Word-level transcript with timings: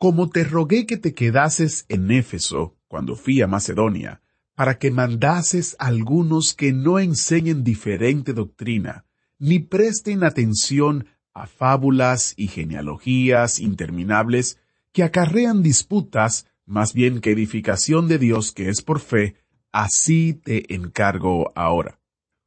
Como 0.00 0.30
te 0.30 0.44
rogué 0.44 0.86
que 0.86 0.96
te 0.96 1.12
quedases 1.12 1.84
en 1.90 2.10
Éfeso 2.10 2.74
cuando 2.88 3.16
fui 3.16 3.42
a 3.42 3.46
Macedonia, 3.46 4.22
para 4.54 4.78
que 4.78 4.90
mandases 4.90 5.76
a 5.78 5.88
algunos 5.88 6.54
que 6.54 6.72
no 6.72 6.98
enseñen 6.98 7.64
diferente 7.64 8.32
doctrina, 8.32 9.04
ni 9.38 9.58
presten 9.58 10.24
atención 10.24 11.04
a 11.34 11.46
fábulas 11.46 12.32
y 12.38 12.48
genealogías 12.48 13.58
interminables 13.58 14.58
que 14.90 15.02
acarrean 15.02 15.62
disputas 15.62 16.46
más 16.64 16.94
bien 16.94 17.20
que 17.20 17.32
edificación 17.32 18.08
de 18.08 18.16
Dios 18.16 18.52
que 18.52 18.70
es 18.70 18.80
por 18.80 19.00
fe, 19.00 19.36
así 19.70 20.32
te 20.32 20.74
encargo 20.74 21.52
ahora. 21.54 22.00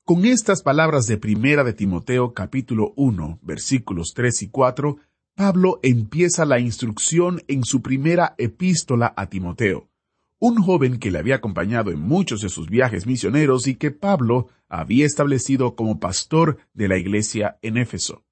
Con 0.05 0.25
estas 0.25 0.63
palabras 0.63 1.05
de 1.05 1.17
Primera 1.19 1.63
de 1.63 1.73
Timoteo 1.73 2.33
capítulo 2.33 2.93
1 2.95 3.41
versículos 3.43 4.13
3 4.15 4.41
y 4.41 4.49
4, 4.49 4.97
Pablo 5.35 5.79
empieza 5.81 6.45
la 6.45 6.59
instrucción 6.59 7.41
en 7.47 7.63
su 7.63 7.81
primera 7.81 8.35
epístola 8.37 9.15
a 9.17 9.29
Timoteo, 9.29 9.89
un 10.37 10.61
joven 10.61 10.99
que 10.99 11.09
le 11.09 11.17
había 11.17 11.37
acompañado 11.37 11.89
en 11.89 11.99
muchos 12.01 12.41
de 12.41 12.49
sus 12.49 12.69
viajes 12.69 13.07
misioneros 13.07 13.65
y 13.65 13.73
que 13.73 13.89
Pablo 13.89 14.49
había 14.69 15.07
establecido 15.07 15.75
como 15.75 15.99
pastor 15.99 16.59
de 16.75 16.87
la 16.87 16.99
iglesia 16.99 17.57
en 17.63 17.77
Éfeso. 17.77 18.23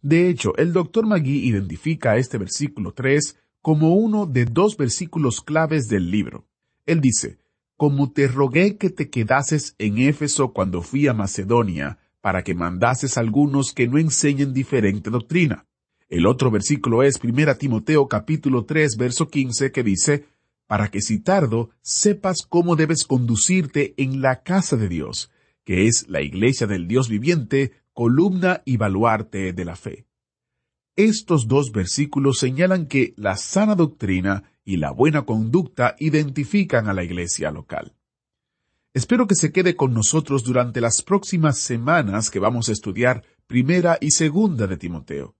De 0.00 0.28
hecho, 0.28 0.56
el 0.56 0.72
doctor 0.72 1.06
Magui 1.06 1.44
identifica 1.44 2.18
este 2.18 2.38
versículo 2.38 2.92
3 2.92 3.36
como 3.60 3.96
uno 3.96 4.26
de 4.26 4.44
dos 4.44 4.76
versículos 4.76 5.40
claves 5.40 5.88
del 5.88 6.12
libro. 6.12 6.46
Él 6.86 7.00
dice, 7.00 7.38
Como 7.76 8.12
te 8.12 8.28
rogué 8.28 8.76
que 8.76 8.90
te 8.90 9.10
quedases 9.10 9.74
en 9.78 9.98
Éfeso 9.98 10.52
cuando 10.52 10.82
fui 10.82 11.08
a 11.08 11.14
Macedonia, 11.14 11.98
para 12.20 12.44
que 12.44 12.54
mandases 12.54 13.18
algunos 13.18 13.72
que 13.72 13.88
no 13.88 13.98
enseñen 13.98 14.54
diferente 14.54 15.10
doctrina. 15.10 15.66
El 16.14 16.26
otro 16.26 16.52
versículo 16.52 17.02
es 17.02 17.18
1 17.20 17.56
Timoteo 17.56 18.06
capítulo 18.06 18.64
3 18.66 18.96
verso 18.96 19.26
15 19.26 19.72
que 19.72 19.82
dice, 19.82 20.28
para 20.68 20.88
que 20.88 21.00
si 21.00 21.18
tardo 21.18 21.70
sepas 21.82 22.46
cómo 22.48 22.76
debes 22.76 23.02
conducirte 23.02 23.94
en 23.96 24.22
la 24.22 24.44
casa 24.44 24.76
de 24.76 24.88
Dios, 24.88 25.32
que 25.64 25.88
es 25.88 26.08
la 26.08 26.22
iglesia 26.22 26.68
del 26.68 26.86
Dios 26.86 27.08
viviente, 27.08 27.72
columna 27.92 28.62
y 28.64 28.76
baluarte 28.76 29.52
de 29.52 29.64
la 29.64 29.74
fe. 29.74 30.06
Estos 30.94 31.48
dos 31.48 31.72
versículos 31.72 32.38
señalan 32.38 32.86
que 32.86 33.12
la 33.16 33.36
sana 33.36 33.74
doctrina 33.74 34.44
y 34.64 34.76
la 34.76 34.92
buena 34.92 35.22
conducta 35.22 35.96
identifican 35.98 36.88
a 36.88 36.94
la 36.94 37.02
iglesia 37.02 37.50
local. 37.50 37.92
Espero 38.92 39.26
que 39.26 39.34
se 39.34 39.50
quede 39.50 39.74
con 39.74 39.92
nosotros 39.92 40.44
durante 40.44 40.80
las 40.80 41.02
próximas 41.02 41.58
semanas 41.58 42.30
que 42.30 42.38
vamos 42.38 42.68
a 42.68 42.72
estudiar 42.72 43.24
primera 43.48 43.98
y 44.00 44.12
segunda 44.12 44.68
de 44.68 44.76
Timoteo. 44.76 45.34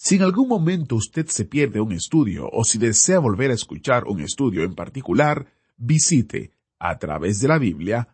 Si 0.00 0.14
en 0.14 0.22
algún 0.22 0.46
momento 0.46 0.94
usted 0.94 1.26
se 1.26 1.44
pierde 1.44 1.80
un 1.80 1.90
estudio 1.90 2.48
o 2.52 2.62
si 2.62 2.78
desea 2.78 3.18
volver 3.18 3.50
a 3.50 3.54
escuchar 3.54 4.04
un 4.04 4.20
estudio 4.20 4.62
en 4.62 4.76
particular, 4.76 5.52
visite 5.76 6.52
a 6.78 6.96
través 6.98 7.40
de 7.40 7.48
la 7.48 7.58
Biblia.org 7.58 8.06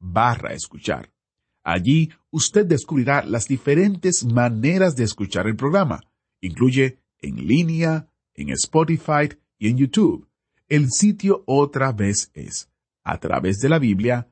barra 0.00 0.52
escuchar. 0.52 1.12
Allí 1.62 2.10
usted 2.30 2.66
descubrirá 2.66 3.24
las 3.24 3.46
diferentes 3.46 4.24
maneras 4.24 4.96
de 4.96 5.04
escuchar 5.04 5.46
el 5.46 5.54
programa. 5.54 6.00
Incluye 6.40 6.98
en 7.20 7.46
línea, 7.46 8.08
en 8.34 8.50
Spotify 8.50 9.28
y 9.58 9.68
en 9.68 9.78
YouTube. 9.78 10.28
El 10.68 10.90
sitio 10.90 11.44
otra 11.46 11.92
vez 11.92 12.32
es 12.34 12.68
a 13.04 13.20
través 13.20 13.60
de 13.60 13.68
la 13.68 13.78
Biblia.org 13.78 14.28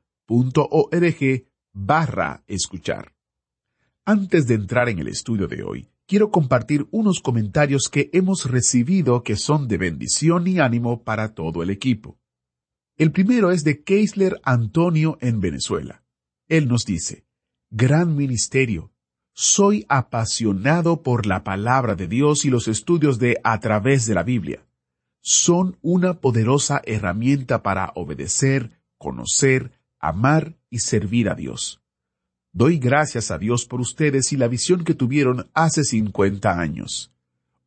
barra 1.72 2.42
escuchar. 2.48 3.13
Antes 4.06 4.46
de 4.46 4.54
entrar 4.54 4.90
en 4.90 4.98
el 4.98 5.08
estudio 5.08 5.48
de 5.48 5.62
hoy, 5.62 5.88
quiero 6.06 6.30
compartir 6.30 6.86
unos 6.90 7.20
comentarios 7.20 7.88
que 7.88 8.10
hemos 8.12 8.50
recibido 8.50 9.22
que 9.22 9.34
son 9.34 9.66
de 9.66 9.78
bendición 9.78 10.46
y 10.46 10.58
ánimo 10.60 11.04
para 11.04 11.32
todo 11.32 11.62
el 11.62 11.70
equipo. 11.70 12.18
El 12.98 13.12
primero 13.12 13.50
es 13.50 13.64
de 13.64 13.82
Keisler 13.82 14.42
Antonio 14.44 15.16
en 15.22 15.40
Venezuela. 15.40 16.04
Él 16.48 16.68
nos 16.68 16.84
dice, 16.84 17.24
Gran 17.70 18.14
ministerio, 18.14 18.92
soy 19.32 19.86
apasionado 19.88 21.02
por 21.02 21.24
la 21.24 21.42
palabra 21.42 21.94
de 21.94 22.06
Dios 22.06 22.44
y 22.44 22.50
los 22.50 22.68
estudios 22.68 23.18
de 23.18 23.40
a 23.42 23.58
través 23.60 24.04
de 24.04 24.12
la 24.12 24.22
Biblia. 24.22 24.66
Son 25.22 25.78
una 25.80 26.20
poderosa 26.20 26.82
herramienta 26.84 27.62
para 27.62 27.90
obedecer, 27.94 28.82
conocer, 28.98 29.72
amar 29.98 30.58
y 30.68 30.80
servir 30.80 31.30
a 31.30 31.34
Dios. 31.34 31.83
Doy 32.56 32.78
gracias 32.78 33.32
a 33.32 33.38
Dios 33.38 33.66
por 33.66 33.80
ustedes 33.80 34.32
y 34.32 34.36
la 34.36 34.46
visión 34.46 34.84
que 34.84 34.94
tuvieron 34.94 35.50
hace 35.54 35.82
50 35.82 36.60
años. 36.60 37.12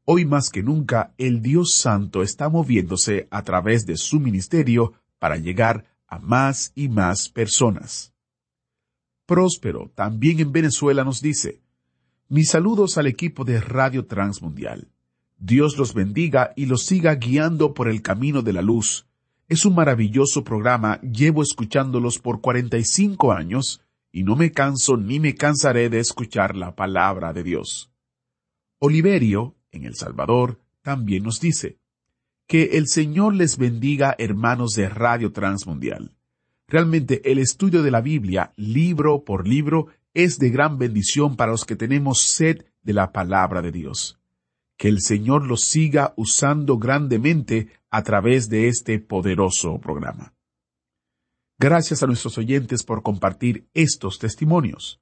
Hoy 0.05 0.23
más 0.23 0.49
que 0.49 0.63
nunca, 0.63 1.13
el 1.17 1.41
Dios 1.41 1.73
Santo 1.75 2.23
está 2.23 2.47
moviéndose 2.47 3.27
a 3.29 3.43
través 3.43 3.85
de 3.85 3.97
su 3.97 4.21
ministerio 4.21 4.93
para 5.19 5.35
llegar 5.35 5.83
a 6.07 6.19
más 6.19 6.71
y 6.73 6.87
más 6.87 7.27
personas. 7.27 8.13
Próspero, 9.25 9.91
también 9.93 10.39
en 10.39 10.53
Venezuela, 10.53 11.03
nos 11.03 11.21
dice, 11.21 11.59
mis 12.29 12.49
saludos 12.49 12.97
al 12.97 13.07
equipo 13.07 13.43
de 13.43 13.59
Radio 13.59 14.05
Transmundial. 14.05 14.87
Dios 15.37 15.77
los 15.77 15.93
bendiga 15.93 16.53
y 16.55 16.65
los 16.65 16.85
siga 16.85 17.13
guiando 17.15 17.73
por 17.73 17.89
el 17.89 18.01
camino 18.01 18.41
de 18.41 18.53
la 18.53 18.61
luz. 18.61 19.05
Es 19.49 19.65
un 19.65 19.75
maravilloso 19.75 20.45
programa, 20.45 21.01
llevo 21.01 21.43
escuchándolos 21.43 22.19
por 22.19 22.39
45 22.39 23.33
años 23.33 23.81
y 24.17 24.23
no 24.23 24.35
me 24.35 24.51
canso 24.51 24.97
ni 24.97 25.19
me 25.19 25.35
cansaré 25.35 25.91
de 25.91 25.99
escuchar 25.99 26.55
la 26.55 26.75
palabra 26.75 27.33
de 27.33 27.43
Dios. 27.43 27.91
Oliverio, 28.79 29.55
en 29.69 29.85
El 29.85 29.93
Salvador, 29.93 30.59
también 30.81 31.21
nos 31.21 31.39
dice, 31.39 31.77
que 32.47 32.77
el 32.79 32.87
Señor 32.87 33.35
les 33.35 33.59
bendiga 33.59 34.15
hermanos 34.17 34.71
de 34.71 34.89
Radio 34.89 35.31
Transmundial. 35.33 36.15
Realmente 36.67 37.31
el 37.31 37.37
estudio 37.37 37.83
de 37.83 37.91
la 37.91 38.01
Biblia, 38.01 38.53
libro 38.55 39.23
por 39.23 39.47
libro, 39.47 39.89
es 40.15 40.39
de 40.39 40.49
gran 40.49 40.79
bendición 40.79 41.35
para 41.35 41.51
los 41.51 41.63
que 41.63 41.75
tenemos 41.75 42.21
sed 42.23 42.65
de 42.81 42.93
la 42.93 43.11
palabra 43.11 43.61
de 43.61 43.71
Dios. 43.71 44.19
Que 44.77 44.87
el 44.87 45.01
Señor 45.01 45.45
los 45.45 45.61
siga 45.61 46.15
usando 46.17 46.79
grandemente 46.79 47.67
a 47.91 48.01
través 48.01 48.49
de 48.49 48.67
este 48.67 48.97
poderoso 48.97 49.79
programa. 49.79 50.33
Gracias 51.59 52.03
a 52.03 52.07
nuestros 52.07 52.37
oyentes 52.37 52.83
por 52.83 53.01
compartir 53.01 53.67
estos 53.73 54.19
testimonios. 54.19 55.01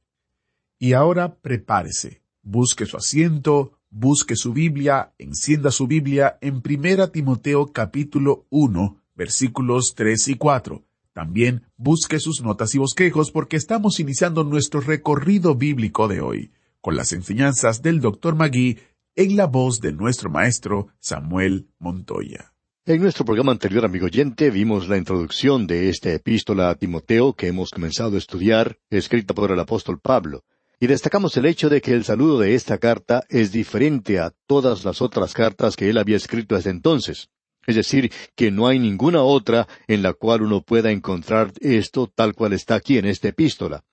Y 0.81 0.95
ahora 0.95 1.37
prepárese, 1.37 2.21
busque 2.43 2.85
su 2.87 2.97
asiento, 2.97 3.79
busque 3.91 4.35
su 4.35 4.53
Biblia, 4.53 5.15
encienda 5.19 5.71
su 5.71 5.87
Biblia 5.87 6.37
en 6.41 6.63
Primera 6.63 7.13
Timoteo 7.13 7.73
capítulo 7.73 8.47
1, 8.51 9.04
versículos 9.15 9.95
3 9.95 10.29
y 10.29 10.35
4. 10.35 10.85
También 11.13 11.63
busque 11.77 12.19
sus 12.19 12.43
notas 12.43 12.75
y 12.75 12.79
bosquejos 12.79 13.31
porque 13.31 13.57
estamos 13.57 14.01
iniciando 14.01 14.43
nuestro 14.43 14.81
recorrido 14.81 15.55
bíblico 15.55 16.09
de 16.09 16.21
hoy, 16.21 16.53
con 16.81 16.97
las 16.97 17.13
enseñanzas 17.13 17.83
del 17.83 18.01
Dr. 18.01 18.35
Magui 18.35 18.79
en 19.17 19.37
la 19.37 19.47
voz 19.47 19.81
de 19.81 19.93
nuestro 19.93 20.29
maestro 20.29 20.89
Samuel 20.99 21.69
Montoya. 21.79 22.53
En 22.87 23.01
nuestro 23.01 23.25
programa 23.25 23.53
anterior, 23.53 23.85
amigo 23.85 24.07
oyente, 24.07 24.51
vimos 24.51 24.89
la 24.89 24.99
introducción 24.99 25.67
de 25.67 25.89
esta 25.89 26.13
epístola 26.13 26.69
a 26.69 26.75
Timoteo 26.75 27.33
que 27.33 27.47
hemos 27.47 27.71
comenzado 27.71 28.17
a 28.17 28.19
estudiar, 28.19 28.77
escrita 28.91 29.33
por 29.33 29.51
el 29.51 29.59
apóstol 29.59 30.01
Pablo, 30.01 30.45
y 30.81 30.87
destacamos 30.87 31.37
el 31.39 31.47
hecho 31.47 31.71
de 31.71 31.81
que 31.81 31.93
el 31.93 32.05
saludo 32.05 32.41
de 32.41 32.55
esta 32.55 32.77
carta 32.77 33.25
es 33.31 33.53
diferente 33.53 34.19
a 34.19 34.35
todas 34.47 34.85
las 34.85 35.01
otras 35.01 35.33
cartas 35.33 35.77
que 35.77 35.89
él 35.89 35.97
había 35.97 36.17
escrito 36.17 36.57
hasta 36.57 36.69
entonces. 36.69 37.31
Es 37.67 37.77
decir, 37.77 38.13
que 38.35 38.51
no 38.51 38.67
hay 38.67 38.79
ninguna 38.79 39.23
otra 39.23 39.67
en 39.87 40.03
la 40.03 40.13
cual 40.13 40.43
uno 40.43 40.63
pueda 40.63 40.91
encontrar 40.91 41.53
esto 41.61 42.11
tal 42.15 42.35
cual 42.35 42.53
está 42.53 42.75
aquí 42.75 42.99
en 42.99 43.07
esta 43.07 43.29
epístola. 43.29 43.85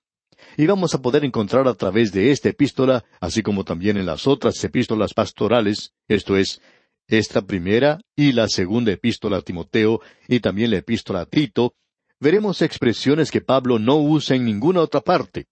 Y 0.56 0.66
vamos 0.66 0.94
a 0.94 1.00
poder 1.00 1.24
encontrar 1.24 1.68
a 1.68 1.74
través 1.74 2.12
de 2.12 2.30
esta 2.30 2.48
epístola, 2.48 3.04
así 3.20 3.42
como 3.42 3.64
también 3.64 3.96
en 3.96 4.06
las 4.06 4.26
otras 4.26 4.62
epístolas 4.64 5.14
pastorales, 5.14 5.92
esto 6.08 6.36
es, 6.36 6.60
esta 7.08 7.42
primera 7.42 8.00
y 8.16 8.32
la 8.32 8.48
segunda 8.48 8.92
epístola 8.92 9.38
a 9.38 9.42
Timoteo 9.42 10.00
y 10.28 10.40
también 10.40 10.70
la 10.70 10.78
epístola 10.78 11.22
a 11.22 11.26
Tito, 11.26 11.74
veremos 12.20 12.62
expresiones 12.62 13.30
que 13.30 13.40
Pablo 13.40 13.78
no 13.78 13.96
usa 13.96 14.36
en 14.36 14.44
ninguna 14.44 14.80
otra 14.80 15.00
parte. 15.00 15.46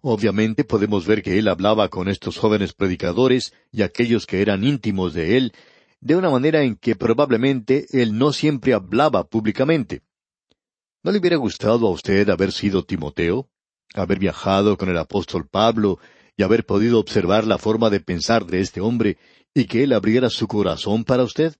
Obviamente 0.00 0.64
podemos 0.64 1.06
ver 1.06 1.22
que 1.22 1.38
él 1.38 1.48
hablaba 1.48 1.88
con 1.88 2.08
estos 2.08 2.38
jóvenes 2.38 2.72
predicadores 2.72 3.52
y 3.72 3.82
aquellos 3.82 4.26
que 4.26 4.42
eran 4.42 4.64
íntimos 4.64 5.12
de 5.12 5.36
él, 5.36 5.52
de 6.00 6.16
una 6.16 6.30
manera 6.30 6.62
en 6.62 6.76
que 6.76 6.96
probablemente 6.96 7.86
él 7.90 8.16
no 8.16 8.32
siempre 8.32 8.74
hablaba 8.74 9.24
públicamente. 9.24 10.02
¿No 11.02 11.12
le 11.12 11.18
hubiera 11.18 11.36
gustado 11.36 11.86
a 11.86 11.90
usted 11.90 12.28
haber 12.28 12.52
sido 12.52 12.84
Timoteo? 12.84 13.48
Haber 13.94 14.18
viajado 14.18 14.76
con 14.76 14.88
el 14.88 14.98
apóstol 14.98 15.48
Pablo 15.48 15.98
y 16.36 16.42
haber 16.42 16.66
podido 16.66 17.00
observar 17.00 17.46
la 17.46 17.58
forma 17.58 17.90
de 17.90 18.00
pensar 18.00 18.44
de 18.46 18.60
este 18.60 18.80
hombre 18.80 19.16
y 19.54 19.64
que 19.64 19.84
Él 19.84 19.92
abriera 19.92 20.28
su 20.30 20.46
corazón 20.46 21.04
para 21.04 21.24
usted? 21.24 21.54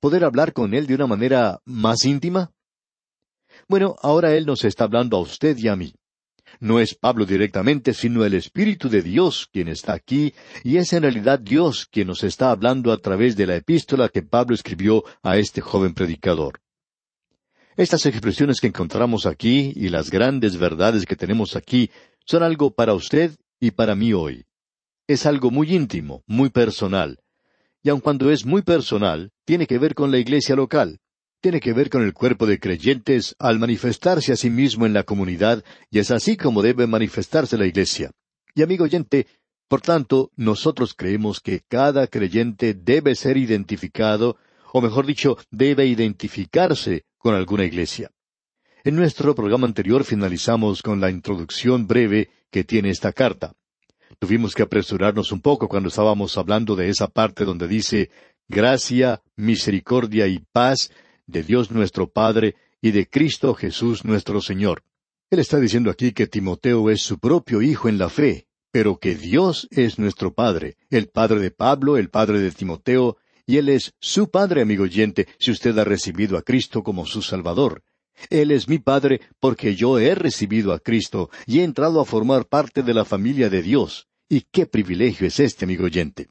¿Poder 0.00 0.24
hablar 0.24 0.52
con 0.52 0.74
Él 0.74 0.86
de 0.86 0.94
una 0.94 1.06
manera 1.06 1.60
más 1.64 2.04
íntima? 2.04 2.52
Bueno, 3.68 3.96
ahora 4.02 4.34
Él 4.34 4.46
nos 4.46 4.64
está 4.64 4.84
hablando 4.84 5.16
a 5.16 5.20
usted 5.20 5.56
y 5.56 5.68
a 5.68 5.76
mí. 5.76 5.94
No 6.60 6.80
es 6.80 6.94
Pablo 6.94 7.26
directamente, 7.26 7.92
sino 7.92 8.24
el 8.24 8.34
Espíritu 8.34 8.88
de 8.88 9.02
Dios 9.02 9.48
quien 9.52 9.68
está 9.68 9.92
aquí, 9.92 10.34
y 10.64 10.76
es 10.78 10.92
en 10.92 11.02
realidad 11.02 11.38
Dios 11.38 11.86
quien 11.86 12.08
nos 12.08 12.24
está 12.24 12.50
hablando 12.50 12.92
a 12.92 12.98
través 12.98 13.36
de 13.36 13.46
la 13.46 13.56
epístola 13.56 14.08
que 14.08 14.22
Pablo 14.22 14.54
escribió 14.54 15.04
a 15.22 15.36
este 15.36 15.60
joven 15.60 15.94
predicador. 15.94 16.60
Estas 17.76 18.06
expresiones 18.06 18.60
que 18.60 18.68
encontramos 18.68 19.26
aquí 19.26 19.72
y 19.76 19.90
las 19.90 20.10
grandes 20.10 20.56
verdades 20.56 21.04
que 21.04 21.16
tenemos 21.16 21.56
aquí 21.56 21.90
son 22.24 22.42
algo 22.42 22.74
para 22.74 22.94
usted 22.94 23.36
y 23.60 23.72
para 23.72 23.94
mí 23.94 24.12
hoy 24.14 24.46
es 25.06 25.26
algo 25.26 25.50
muy 25.50 25.74
íntimo, 25.74 26.22
muy 26.26 26.50
personal. 26.50 27.20
Y 27.82 27.90
aun 27.90 28.00
cuando 28.00 28.30
es 28.30 28.44
muy 28.44 28.62
personal, 28.62 29.30
tiene 29.44 29.66
que 29.66 29.78
ver 29.78 29.94
con 29.94 30.10
la 30.10 30.18
iglesia 30.18 30.56
local, 30.56 30.98
tiene 31.40 31.60
que 31.60 31.72
ver 31.72 31.90
con 31.90 32.02
el 32.02 32.12
cuerpo 32.12 32.46
de 32.46 32.58
creyentes 32.58 33.36
al 33.38 33.58
manifestarse 33.58 34.32
a 34.32 34.36
sí 34.36 34.50
mismo 34.50 34.86
en 34.86 34.92
la 34.92 35.04
comunidad, 35.04 35.64
y 35.90 35.98
es 35.98 36.10
así 36.10 36.36
como 36.36 36.62
debe 36.62 36.86
manifestarse 36.86 37.58
la 37.58 37.66
iglesia. 37.66 38.10
Y 38.54 38.62
amigo 38.62 38.84
oyente, 38.84 39.26
por 39.68 39.80
tanto, 39.80 40.30
nosotros 40.36 40.94
creemos 40.94 41.40
que 41.40 41.60
cada 41.68 42.06
creyente 42.06 42.74
debe 42.74 43.14
ser 43.14 43.36
identificado, 43.36 44.36
o 44.72 44.80
mejor 44.80 45.06
dicho, 45.06 45.38
debe 45.50 45.86
identificarse 45.86 47.04
con 47.18 47.34
alguna 47.34 47.64
iglesia. 47.64 48.10
En 48.84 48.94
nuestro 48.94 49.34
programa 49.34 49.66
anterior 49.66 50.04
finalizamos 50.04 50.80
con 50.80 51.00
la 51.00 51.10
introducción 51.10 51.88
breve 51.88 52.30
que 52.50 52.62
tiene 52.62 52.90
esta 52.90 53.12
carta. 53.12 53.52
Tuvimos 54.20 54.54
que 54.54 54.62
apresurarnos 54.62 55.32
un 55.32 55.40
poco 55.40 55.68
cuando 55.68 55.88
estábamos 55.88 56.38
hablando 56.38 56.76
de 56.76 56.88
esa 56.88 57.08
parte 57.08 57.44
donde 57.44 57.66
dice 57.66 58.10
gracia, 58.48 59.22
misericordia 59.34 60.28
y 60.28 60.38
paz 60.38 60.90
de 61.26 61.42
Dios 61.42 61.70
nuestro 61.70 62.08
Padre 62.10 62.54
y 62.80 62.90
de 62.90 63.08
Cristo 63.08 63.54
Jesús 63.54 64.04
nuestro 64.04 64.40
Señor. 64.40 64.82
Él 65.30 65.40
está 65.40 65.58
diciendo 65.58 65.90
aquí 65.90 66.12
que 66.12 66.26
Timoteo 66.26 66.90
es 66.90 67.02
su 67.02 67.18
propio 67.18 67.62
hijo 67.62 67.88
en 67.88 67.98
la 67.98 68.08
fe, 68.08 68.46
pero 68.70 68.98
que 68.98 69.14
Dios 69.14 69.68
es 69.70 69.98
nuestro 69.98 70.34
Padre, 70.34 70.76
el 70.90 71.08
Padre 71.08 71.40
de 71.40 71.50
Pablo, 71.50 71.96
el 71.96 72.10
Padre 72.10 72.40
de 72.40 72.50
Timoteo, 72.50 73.16
y 73.46 73.56
Él 73.58 73.68
es 73.68 73.94
su 74.00 74.30
Padre, 74.30 74.62
amigo 74.62 74.84
oyente, 74.84 75.26
si 75.38 75.50
usted 75.50 75.76
ha 75.78 75.84
recibido 75.84 76.36
a 76.36 76.42
Cristo 76.42 76.82
como 76.82 77.06
su 77.06 77.22
Salvador. 77.22 77.82
Él 78.30 78.50
es 78.50 78.68
mi 78.68 78.78
Padre 78.78 79.20
porque 79.40 79.74
yo 79.74 79.98
he 79.98 80.14
recibido 80.14 80.72
a 80.72 80.78
Cristo 80.78 81.30
y 81.46 81.60
he 81.60 81.64
entrado 81.64 82.00
a 82.00 82.04
formar 82.04 82.46
parte 82.46 82.82
de 82.82 82.94
la 82.94 83.04
familia 83.04 83.50
de 83.50 83.62
Dios. 83.62 84.08
Y 84.28 84.42
qué 84.42 84.66
privilegio 84.66 85.26
es 85.26 85.38
este, 85.38 85.64
amigo 85.64 85.84
oyente. 85.84 86.28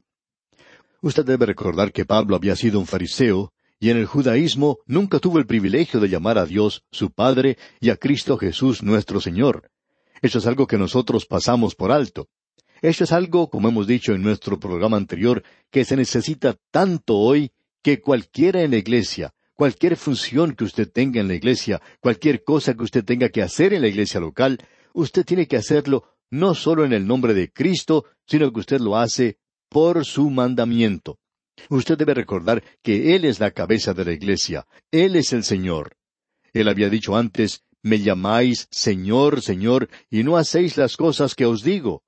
Usted 1.00 1.24
debe 1.24 1.46
recordar 1.46 1.92
que 1.92 2.04
Pablo 2.04 2.36
había 2.36 2.56
sido 2.56 2.78
un 2.78 2.86
fariseo, 2.86 3.52
y 3.78 3.90
en 3.90 3.98
el 3.98 4.06
judaísmo 4.06 4.78
nunca 4.86 5.18
tuvo 5.18 5.38
el 5.38 5.46
privilegio 5.46 6.00
de 6.00 6.08
llamar 6.08 6.38
a 6.38 6.46
Dios 6.46 6.84
su 6.90 7.10
Padre 7.10 7.58
y 7.80 7.90
a 7.90 7.96
Cristo 7.96 8.38
Jesús 8.38 8.82
nuestro 8.82 9.20
Señor. 9.20 9.70
Eso 10.22 10.38
es 10.38 10.46
algo 10.46 10.66
que 10.66 10.78
nosotros 10.78 11.26
pasamos 11.26 11.74
por 11.74 11.92
alto. 11.92 12.28
Eso 12.82 13.04
es 13.04 13.12
algo, 13.12 13.48
como 13.48 13.68
hemos 13.68 13.86
dicho 13.86 14.12
en 14.12 14.22
nuestro 14.22 14.58
programa 14.58 14.96
anterior, 14.96 15.42
que 15.70 15.84
se 15.84 15.96
necesita 15.96 16.56
tanto 16.70 17.16
hoy 17.16 17.52
que 17.82 18.00
cualquiera 18.00 18.62
en 18.62 18.72
la 18.72 18.78
iglesia, 18.78 19.34
cualquier 19.54 19.96
función 19.96 20.54
que 20.54 20.64
usted 20.64 20.90
tenga 20.90 21.20
en 21.20 21.28
la 21.28 21.34
iglesia, 21.34 21.80
cualquier 22.00 22.44
cosa 22.44 22.74
que 22.74 22.82
usted 22.82 23.04
tenga 23.04 23.28
que 23.28 23.42
hacer 23.42 23.72
en 23.72 23.82
la 23.82 23.88
iglesia 23.88 24.20
local, 24.20 24.58
usted 24.92 25.24
tiene 25.24 25.46
que 25.46 25.56
hacerlo 25.56 26.04
no 26.30 26.54
solo 26.54 26.84
en 26.84 26.92
el 26.92 27.06
nombre 27.06 27.34
de 27.34 27.50
Cristo, 27.52 28.04
sino 28.26 28.52
que 28.52 28.60
usted 28.60 28.80
lo 28.80 28.96
hace 28.96 29.38
por 29.68 30.04
su 30.04 30.30
mandamiento. 30.30 31.18
Usted 31.68 31.96
debe 31.98 32.14
recordar 32.14 32.62
que 32.82 33.14
Él 33.14 33.24
es 33.24 33.40
la 33.40 33.50
cabeza 33.50 33.94
de 33.94 34.04
la 34.04 34.12
iglesia, 34.12 34.66
Él 34.90 35.16
es 35.16 35.32
el 35.32 35.44
Señor. 35.44 35.96
Él 36.52 36.68
había 36.68 36.88
dicho 36.88 37.16
antes, 37.16 37.64
me 37.82 38.00
llamáis 38.00 38.68
Señor, 38.70 39.42
Señor, 39.42 39.88
y 40.10 40.22
no 40.22 40.36
hacéis 40.36 40.76
las 40.76 40.96
cosas 40.96 41.34
que 41.34 41.46
os 41.46 41.62
digo. 41.62 42.02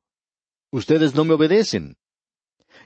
Ustedes 0.71 1.15
no 1.15 1.25
me 1.25 1.35
obedecen. 1.35 1.97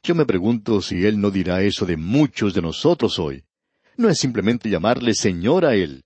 Yo 0.02 0.14
me 0.14 0.26
pregunto 0.26 0.80
si 0.80 1.06
Él 1.06 1.20
no 1.20 1.30
dirá 1.30 1.62
eso 1.62 1.86
de 1.86 1.96
muchos 1.96 2.54
de 2.54 2.62
nosotros 2.62 3.18
hoy. 3.18 3.44
No 3.96 4.08
es 4.08 4.18
simplemente 4.18 4.68
llamarle 4.68 5.14
Señor 5.14 5.64
a 5.64 5.74
Él. 5.74 6.04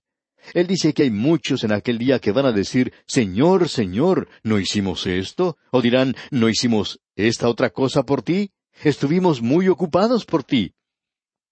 Él 0.53 0.67
dice 0.67 0.93
que 0.93 1.03
hay 1.03 1.11
muchos 1.11 1.63
en 1.63 1.71
aquel 1.71 1.97
día 1.97 2.19
que 2.19 2.31
van 2.31 2.45
a 2.45 2.51
decir, 2.51 2.93
Señor, 3.05 3.69
Señor, 3.69 4.29
¿no 4.43 4.59
hicimos 4.59 5.05
esto? 5.07 5.57
O 5.71 5.81
dirán, 5.81 6.15
¿no 6.31 6.47
hicimos 6.47 6.99
esta 7.15 7.49
otra 7.49 7.69
cosa 7.69 8.03
por 8.03 8.21
ti? 8.21 8.51
Estuvimos 8.83 9.41
muy 9.41 9.67
ocupados 9.67 10.25
por 10.25 10.43
ti. 10.43 10.73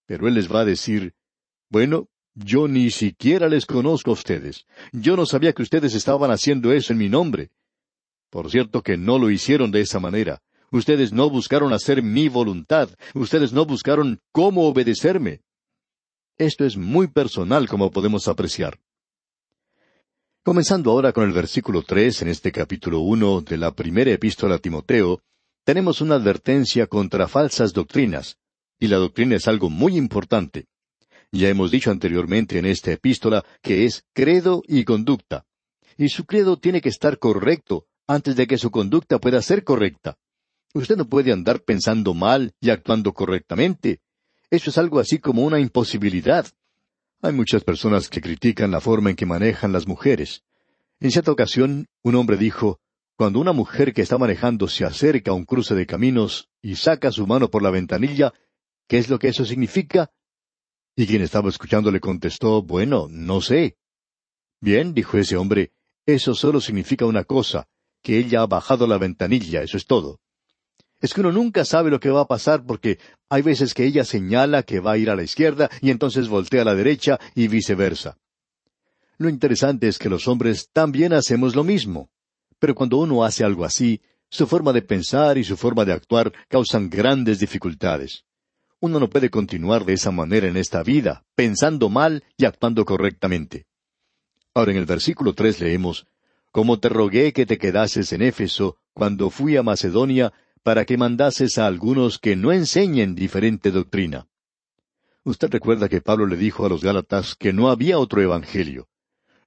Pero 0.06 0.28
Él 0.28 0.36
les 0.36 0.52
va 0.52 0.62
a 0.62 0.66
decir, 0.66 1.14
bueno, 1.70 2.08
yo 2.36 2.68
ni 2.68 2.92
siquiera 2.92 3.50
les 3.50 3.66
conozco 3.66 4.12
a 4.12 4.14
ustedes. 4.14 4.66
Yo 4.92 5.16
no 5.16 5.26
sabía 5.26 5.54
que 5.54 5.64
ustedes 5.64 5.96
estaban 5.96 6.32
haciendo 6.32 6.72
eso 6.72 6.94
en 6.94 7.00
mi 7.00 7.10
nombre. 7.10 7.50
Por 8.30 8.52
cierto 8.52 8.84
que 8.84 8.98
no 8.98 9.18
lo 9.18 9.32
hicieron 9.32 9.72
de 9.72 9.82
esa 9.82 10.00
manera. 10.00 10.42
Ustedes 10.72 11.14
no 11.14 11.30
buscaron 11.30 11.74
hacer 11.74 12.04
mi 12.04 12.28
voluntad. 12.28 12.90
Ustedes 13.14 13.54
no 13.54 13.66
buscaron 13.66 14.20
cómo 14.32 14.68
obedecerme. 14.68 15.42
Esto 16.38 16.66
es 16.66 16.76
muy 16.76 17.08
personal 17.08 17.68
como 17.68 17.92
podemos 17.92 18.28
apreciar. 18.28 18.78
Comenzando 20.44 20.92
ahora 20.92 21.14
con 21.14 21.24
el 21.24 21.32
versículo 21.32 21.82
tres 21.82 22.22
en 22.22 22.28
este 22.28 22.52
capítulo 22.52 23.00
uno 23.00 23.42
de 23.42 23.58
la 23.58 23.74
primera 23.74 24.12
epístola 24.12 24.56
a 24.56 24.60
Timoteo, 24.60 25.22
tenemos 25.66 26.00
una 26.00 26.16
advertencia 26.16 26.86
contra 26.86 27.28
falsas 27.28 27.74
doctrinas, 27.74 28.38
y 28.80 28.88
la 28.88 28.98
doctrina 28.98 29.36
es 29.36 29.48
algo 29.48 29.70
muy 29.70 29.98
importante. 29.98 30.68
Ya 31.32 31.50
hemos 31.50 31.72
dicho 31.72 31.90
anteriormente 31.92 32.60
en 32.60 32.66
esta 32.66 32.92
epístola 32.92 33.44
que 33.62 33.84
es 33.84 34.06
credo 34.14 34.62
y 34.68 34.86
conducta, 34.86 35.46
y 35.98 36.10
su 36.10 36.26
credo 36.26 36.58
tiene 36.58 36.82
que 36.82 36.90
estar 36.90 37.18
correcto 37.18 37.88
antes 38.08 38.36
de 38.36 38.46
que 38.46 38.60
su 38.60 38.70
conducta 38.70 39.20
pueda 39.20 39.42
ser 39.42 39.64
correcta. 39.64 40.18
Usted 40.76 40.98
no 40.98 41.10
puede 41.10 41.32
andar 41.32 41.62
pensando 41.64 42.14
mal 42.14 42.54
y 42.62 42.70
actuando 42.70 43.14
correctamente, 43.14 44.02
eso 44.52 44.70
es 44.70 44.78
algo 44.78 45.00
así 45.00 45.18
como 45.18 45.44
una 45.44 45.60
imposibilidad. 45.60 46.46
Hay 47.24 47.34
muchas 47.34 47.64
personas 47.64 48.08
que 48.08 48.22
critican 48.22 48.70
la 48.70 48.82
forma 48.82 49.10
en 49.10 49.16
que 49.16 49.26
manejan 49.26 49.72
las 49.72 49.88
mujeres. 49.88 50.44
En 51.00 51.10
cierta 51.10 51.32
ocasión, 51.32 51.88
un 52.04 52.16
hombre 52.16 52.38
dijo, 52.38 52.80
Cuando 53.18 53.40
una 53.40 53.54
mujer 53.54 53.94
que 53.94 54.02
está 54.02 54.18
manejando 54.18 54.68
se 54.68 54.84
acerca 54.84 55.32
a 55.32 55.34
un 55.36 55.46
cruce 55.46 55.74
de 55.74 55.86
caminos 55.86 56.50
y 56.62 56.76
saca 56.76 57.12
su 57.12 57.26
mano 57.26 57.50
por 57.50 57.64
la 57.64 57.72
ventanilla, 57.72 58.34
¿qué 58.88 58.98
es 58.98 59.10
lo 59.10 59.20
que 59.20 59.30
eso 59.30 59.46
significa? 59.46 60.12
Y 60.98 61.08
quien 61.08 61.22
estaba 61.22 61.48
escuchando 61.50 61.92
le 61.92 62.02
contestó, 62.02 62.62
Bueno, 62.62 63.08
no 63.10 63.40
sé. 63.40 63.78
Bien, 64.60 64.94
dijo 64.94 65.18
ese 65.18 65.38
hombre, 65.38 65.72
eso 66.06 66.36
solo 66.36 66.60
significa 66.60 67.06
una 67.06 67.24
cosa, 67.24 67.68
que 68.02 68.18
ella 68.18 68.42
ha 68.42 68.48
bajado 68.48 68.86
la 68.86 68.98
ventanilla, 68.98 69.62
eso 69.62 69.78
es 69.78 69.86
todo. 69.86 70.20
Es 71.00 71.14
que 71.14 71.22
uno 71.22 71.32
nunca 71.32 71.64
sabe 71.64 71.90
lo 71.90 72.00
que 72.02 72.10
va 72.10 72.22
a 72.22 72.28
pasar 72.28 72.66
porque 72.66 73.00
hay 73.30 73.42
veces 73.42 73.74
que 73.74 73.86
ella 73.86 74.04
señala 74.04 74.64
que 74.64 74.82
va 74.82 74.94
a 74.94 74.98
ir 74.98 75.10
a 75.10 75.16
la 75.16 75.24
izquierda 75.24 75.70
y 75.82 75.90
entonces 75.90 76.28
voltea 76.28 76.64
a 76.64 76.66
la 76.66 76.76
derecha 76.76 77.20
y 77.34 77.48
viceversa. 77.48 78.18
Lo 79.18 79.30
interesante 79.30 79.88
es 79.88 80.00
que 80.00 80.10
los 80.10 80.28
hombres 80.28 80.70
también 80.74 81.14
hacemos 81.14 81.56
lo 81.56 81.64
mismo. 81.64 82.10
Pero 82.60 82.76
cuando 82.76 82.98
uno 82.98 83.24
hace 83.24 83.44
algo 83.44 83.66
así, 83.66 84.02
su 84.30 84.48
forma 84.48 84.74
de 84.74 84.82
pensar 84.82 85.38
y 85.38 85.44
su 85.44 85.56
forma 85.58 85.86
de 85.86 85.94
actuar 85.94 86.34
causan 86.50 86.90
grandes 86.90 87.40
dificultades. 87.40 88.24
Uno 88.80 89.00
no 89.00 89.10
puede 89.10 89.30
continuar 89.30 89.86
de 89.86 89.94
esa 89.94 90.12
manera 90.12 90.48
en 90.48 90.58
esta 90.58 90.84
vida, 90.84 91.24
pensando 91.36 91.90
mal 91.90 92.24
y 92.38 92.46
actuando 92.46 92.86
correctamente. 92.86 93.66
Ahora 94.54 94.72
en 94.72 94.78
el 94.78 94.86
versículo 94.86 95.34
tres 95.34 95.60
leemos, 95.60 96.08
Como 96.52 96.80
te 96.80 96.90
rogué 96.90 97.34
que 97.34 97.46
te 97.46 97.58
quedases 97.58 98.14
en 98.14 98.22
Éfeso 98.22 98.78
cuando 98.94 99.30
fui 99.30 99.58
a 99.58 99.64
Macedonia 99.64 100.34
para 100.64 100.86
que 100.86 100.98
mandases 100.98 101.58
a 101.58 101.68
algunos 101.68 102.18
que 102.18 102.36
no 102.36 102.52
enseñen 102.52 103.14
diferente 103.14 103.72
doctrina. 103.72 104.28
Usted 105.24 105.50
recuerda 105.50 105.90
que 105.90 106.02
Pablo 106.02 106.26
le 106.26 106.38
dijo 106.38 106.66
a 106.66 106.70
los 106.70 106.84
Gálatas 106.84 107.36
que 107.36 107.52
no 107.52 107.70
había 107.70 108.00
otro 108.00 108.22
evangelio. 108.22 108.88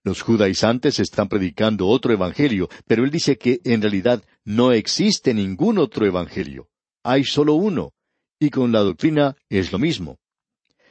Los 0.05 0.23
judaizantes 0.23 1.01
están 1.01 1.29
predicando 1.29 1.87
otro 1.89 2.13
evangelio, 2.13 2.69
pero 2.87 3.05
él 3.05 3.11
dice 3.11 3.37
que 3.37 3.61
en 3.65 3.83
realidad 3.83 4.23
no 4.45 4.73
existe 4.73 5.35
ningún 5.35 5.79
otro 5.79 6.07
evangelio. 6.07 6.69
Hay 7.03 7.25
solo 7.25 7.55
uno. 7.55 7.93
Y 8.41 8.51
con 8.51 8.71
la 8.71 8.81
doctrina 8.81 9.37
es 9.49 9.73
lo 9.73 9.79
mismo. 9.79 10.19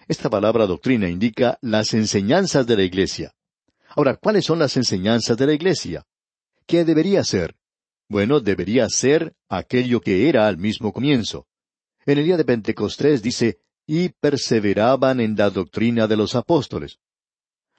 Esta 0.07 0.29
palabra 0.29 0.65
doctrina 0.67 1.09
indica 1.09 1.57
las 1.61 1.93
enseñanzas 1.93 2.67
de 2.67 2.77
la 2.77 2.83
Iglesia. 2.83 3.33
Ahora, 3.89 4.15
¿cuáles 4.15 4.45
son 4.45 4.59
las 4.59 4.75
enseñanzas 4.77 5.37
de 5.37 5.47
la 5.47 5.53
Iglesia? 5.53 6.05
¿Qué 6.65 6.83
debería 6.83 7.23
ser? 7.23 7.55
Bueno, 8.09 8.39
debería 8.39 8.87
ser 8.89 9.33
aquello 9.49 10.01
que 10.01 10.29
era 10.29 10.47
al 10.47 10.57
mismo 10.57 10.93
comienzo. 10.93 11.47
En 12.05 12.19
el 12.19 12.25
día 12.25 12.37
de 12.37 12.45
Pentecostés 12.45 13.21
dice, 13.21 13.59
y 13.85 14.09
perseveraban 14.09 15.19
en 15.19 15.35
la 15.35 15.49
doctrina 15.49 16.07
de 16.07 16.17
los 16.17 16.35
apóstoles. 16.35 16.99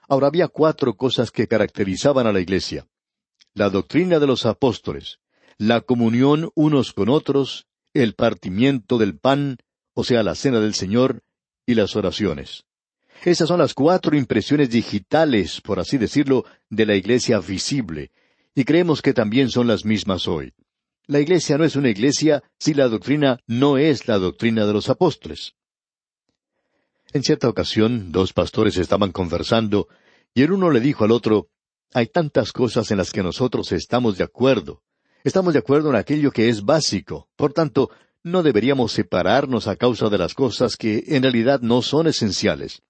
Ahora 0.09 0.29
había 0.29 0.49
cuatro 0.49 0.97
cosas 0.97 1.31
que 1.31 1.47
caracterizaban 1.47 2.27
a 2.27 2.33
la 2.33 2.41
Iglesia. 2.41 2.87
La 3.53 3.69
doctrina 3.69 4.19
de 4.19 4.27
los 4.27 4.47
apóstoles, 4.47 5.19
la 5.59 5.83
comunión 5.83 6.51
unos 6.55 6.93
con 6.95 7.11
otros, 7.11 7.67
el 7.93 8.15
partimiento 8.15 8.97
del 8.97 9.19
pan, 9.19 9.59
o 9.93 10.05
sea, 10.05 10.23
la 10.23 10.35
cena 10.35 10.61
del 10.61 10.75
Señor, 10.75 11.23
y 11.67 11.75
las 11.75 11.95
oraciones. 11.95 12.65
Esas 13.25 13.49
son 13.49 13.59
las 13.59 13.75
cuatro 13.75 14.17
impresiones 14.17 14.71
digitales, 14.71 15.61
por 15.61 15.79
así 15.79 15.99
decirlo, 15.99 16.45
de 16.71 16.87
la 16.87 16.95
iglesia 16.95 17.41
visible, 17.41 18.11
y 18.55 18.65
creemos 18.65 19.03
que 19.03 19.13
también 19.13 19.51
son 19.51 19.67
las 19.67 19.85
mismas 19.85 20.27
hoy. 20.27 20.55
La 21.07 21.21
iglesia 21.21 21.59
no 21.59 21.65
es 21.65 21.77
una 21.77 21.91
iglesia 21.91 22.43
si 22.59 22.73
la 22.75 22.89
doctrina 22.89 23.41
no 23.47 23.77
es 23.77 24.09
la 24.09 24.19
doctrina 24.19 24.65
de 24.65 24.73
los 24.73 24.89
apóstoles. 24.89 25.55
En 27.13 27.23
cierta 27.23 27.49
ocasión, 27.49 28.13
dos 28.13 28.35
pastores 28.35 28.77
estaban 28.77 29.13
conversando, 29.13 29.89
y 30.35 30.43
el 30.43 30.53
uno 30.53 30.71
le 30.71 30.81
dijo 30.81 31.05
al 31.05 31.13
otro, 31.13 31.49
hay 31.95 32.07
tantas 32.07 32.53
cosas 32.53 32.91
en 32.91 32.99
las 32.99 33.13
que 33.13 33.23
nosotros 33.23 33.73
estamos 33.73 34.19
de 34.19 34.25
acuerdo. 34.25 34.83
Estamos 35.25 35.55
de 35.55 35.61
acuerdo 35.61 35.89
en 35.89 35.97
aquello 35.97 36.31
que 36.31 36.51
es 36.51 36.65
básico. 36.65 37.29
Por 37.35 37.55
tanto, 37.55 37.91
no 38.23 38.43
deberíamos 38.43 38.93
separarnos 38.93 39.69
a 39.69 39.77
causa 39.77 40.11
de 40.11 40.19
las 40.19 40.35
cosas 40.35 40.77
que 40.77 41.03
en 41.09 41.23
realidad 41.23 41.61
no 41.63 41.81
son 41.81 42.09
esenciales. 42.09 42.83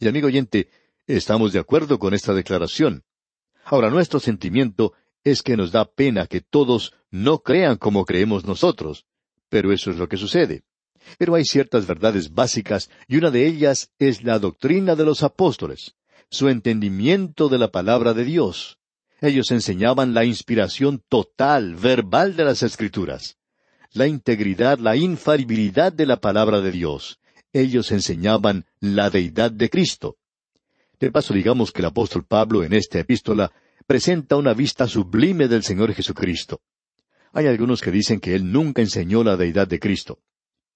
Y 0.00 0.08
amigo 0.08 0.26
oyente, 0.26 0.68
estamos 1.06 1.52
de 1.52 1.60
acuerdo 1.60 2.00
con 2.00 2.14
esta 2.14 2.34
declaración. 2.34 3.04
Ahora, 3.64 3.90
nuestro 3.90 4.18
sentimiento 4.18 4.92
es 5.22 5.42
que 5.42 5.56
nos 5.56 5.70
da 5.70 5.84
pena 5.84 6.26
que 6.26 6.40
todos 6.40 6.94
no 7.10 7.38
crean 7.38 7.76
como 7.76 8.04
creemos 8.04 8.44
nosotros. 8.44 9.06
Pero 9.48 9.72
eso 9.72 9.92
es 9.92 9.98
lo 9.98 10.08
que 10.08 10.16
sucede. 10.16 10.64
Pero 11.18 11.34
hay 11.34 11.44
ciertas 11.44 11.86
verdades 11.86 12.32
básicas 12.32 12.90
y 13.08 13.16
una 13.16 13.30
de 13.30 13.46
ellas 13.46 13.90
es 13.98 14.22
la 14.22 14.38
doctrina 14.38 14.96
de 14.96 15.04
los 15.04 15.22
apóstoles, 15.22 15.94
su 16.30 16.48
entendimiento 16.48 17.48
de 17.48 17.58
la 17.58 17.70
palabra 17.70 18.14
de 18.14 18.24
Dios. 18.24 18.78
Ellos 19.20 19.50
enseñaban 19.50 20.14
la 20.14 20.24
inspiración 20.24 21.02
total, 21.08 21.76
verbal 21.76 22.34
de 22.34 22.44
las 22.44 22.62
Escrituras, 22.62 23.36
la 23.92 24.06
integridad, 24.06 24.78
la 24.78 24.96
infalibilidad 24.96 25.92
de 25.92 26.06
la 26.06 26.16
palabra 26.20 26.60
de 26.60 26.72
Dios. 26.72 27.20
Ellos 27.52 27.92
enseñaban 27.92 28.64
la 28.80 29.10
deidad 29.10 29.52
de 29.52 29.70
Cristo. 29.70 30.16
De 30.98 31.10
paso, 31.10 31.34
digamos 31.34 31.70
que 31.70 31.82
el 31.82 31.86
apóstol 31.86 32.24
Pablo 32.24 32.64
en 32.64 32.72
esta 32.72 32.98
epístola 32.98 33.52
presenta 33.86 34.36
una 34.36 34.54
vista 34.54 34.88
sublime 34.88 35.48
del 35.48 35.62
Señor 35.62 35.92
Jesucristo. 35.92 36.60
Hay 37.32 37.46
algunos 37.46 37.80
que 37.80 37.90
dicen 37.90 38.20
que 38.20 38.34
él 38.34 38.50
nunca 38.50 38.82
enseñó 38.82 39.22
la 39.22 39.36
deidad 39.36 39.68
de 39.68 39.78
Cristo. 39.78 40.18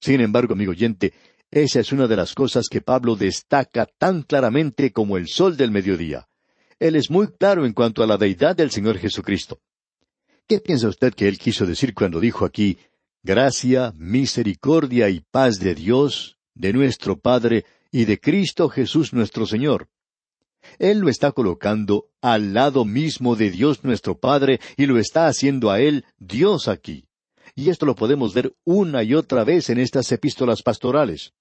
Sin 0.00 0.20
embargo, 0.20 0.54
amigo 0.54 0.72
oyente, 0.72 1.12
esa 1.50 1.80
es 1.80 1.92
una 1.92 2.06
de 2.06 2.16
las 2.16 2.34
cosas 2.34 2.66
que 2.70 2.80
Pablo 2.80 3.16
destaca 3.16 3.86
tan 3.98 4.22
claramente 4.22 4.92
como 4.92 5.16
el 5.16 5.28
sol 5.28 5.56
del 5.56 5.70
mediodía. 5.70 6.28
Él 6.78 6.96
es 6.96 7.10
muy 7.10 7.28
claro 7.28 7.64
en 7.64 7.72
cuanto 7.72 8.02
a 8.02 8.06
la 8.06 8.18
deidad 8.18 8.56
del 8.56 8.70
Señor 8.70 8.98
Jesucristo. 8.98 9.60
¿Qué 10.46 10.60
piensa 10.60 10.88
usted 10.88 11.14
que 11.14 11.28
él 11.28 11.38
quiso 11.38 11.66
decir 11.66 11.94
cuando 11.94 12.20
dijo 12.20 12.44
aquí, 12.44 12.78
gracia, 13.22 13.92
misericordia 13.96 15.08
y 15.08 15.20
paz 15.20 15.58
de 15.58 15.74
Dios, 15.74 16.36
de 16.54 16.72
nuestro 16.72 17.18
Padre 17.18 17.64
y 17.90 18.04
de 18.04 18.20
Cristo 18.20 18.68
Jesús 18.68 19.12
nuestro 19.12 19.46
Señor? 19.46 19.88
Él 20.78 20.98
lo 20.98 21.08
está 21.08 21.32
colocando 21.32 22.10
al 22.20 22.52
lado 22.52 22.84
mismo 22.84 23.36
de 23.36 23.50
Dios 23.50 23.82
nuestro 23.84 24.18
Padre 24.18 24.60
y 24.76 24.86
lo 24.86 24.98
está 24.98 25.26
haciendo 25.26 25.70
a 25.70 25.80
Él 25.80 26.04
Dios 26.18 26.68
aquí. 26.68 27.05
Y 27.54 27.70
esto 27.70 27.86
lo 27.86 27.94
podemos 27.94 28.34
ver 28.34 28.54
una 28.64 29.02
y 29.02 29.14
otra 29.14 29.44
vez 29.44 29.70
en 29.70 29.78
estas 29.78 30.10
epístolas 30.12 30.62
pastorales. 30.62 31.32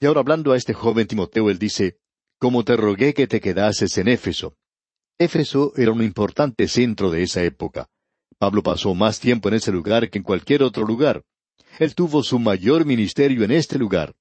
Y 0.00 0.06
ahora 0.06 0.20
hablando 0.20 0.52
a 0.52 0.56
este 0.56 0.72
joven 0.72 1.06
Timoteo, 1.06 1.50
él 1.50 1.58
dice, 1.58 1.98
Como 2.38 2.64
te 2.64 2.76
rogué 2.76 3.14
que 3.14 3.26
te 3.26 3.40
quedases 3.40 3.96
en 3.98 4.08
Éfeso. 4.08 4.56
Éfeso 5.18 5.72
era 5.76 5.92
un 5.92 6.02
importante 6.02 6.66
centro 6.68 7.10
de 7.10 7.22
esa 7.22 7.42
época. 7.42 7.88
Pablo 8.38 8.62
pasó 8.62 8.94
más 8.94 9.20
tiempo 9.20 9.48
en 9.48 9.56
ese 9.56 9.70
lugar 9.70 10.08
que 10.08 10.18
en 10.18 10.24
cualquier 10.24 10.62
otro 10.62 10.84
lugar. 10.84 11.22
Él 11.78 11.94
tuvo 11.94 12.22
su 12.22 12.38
mayor 12.38 12.86
ministerio 12.86 13.44
en 13.44 13.50
este 13.50 13.78
lugar. 13.78 14.14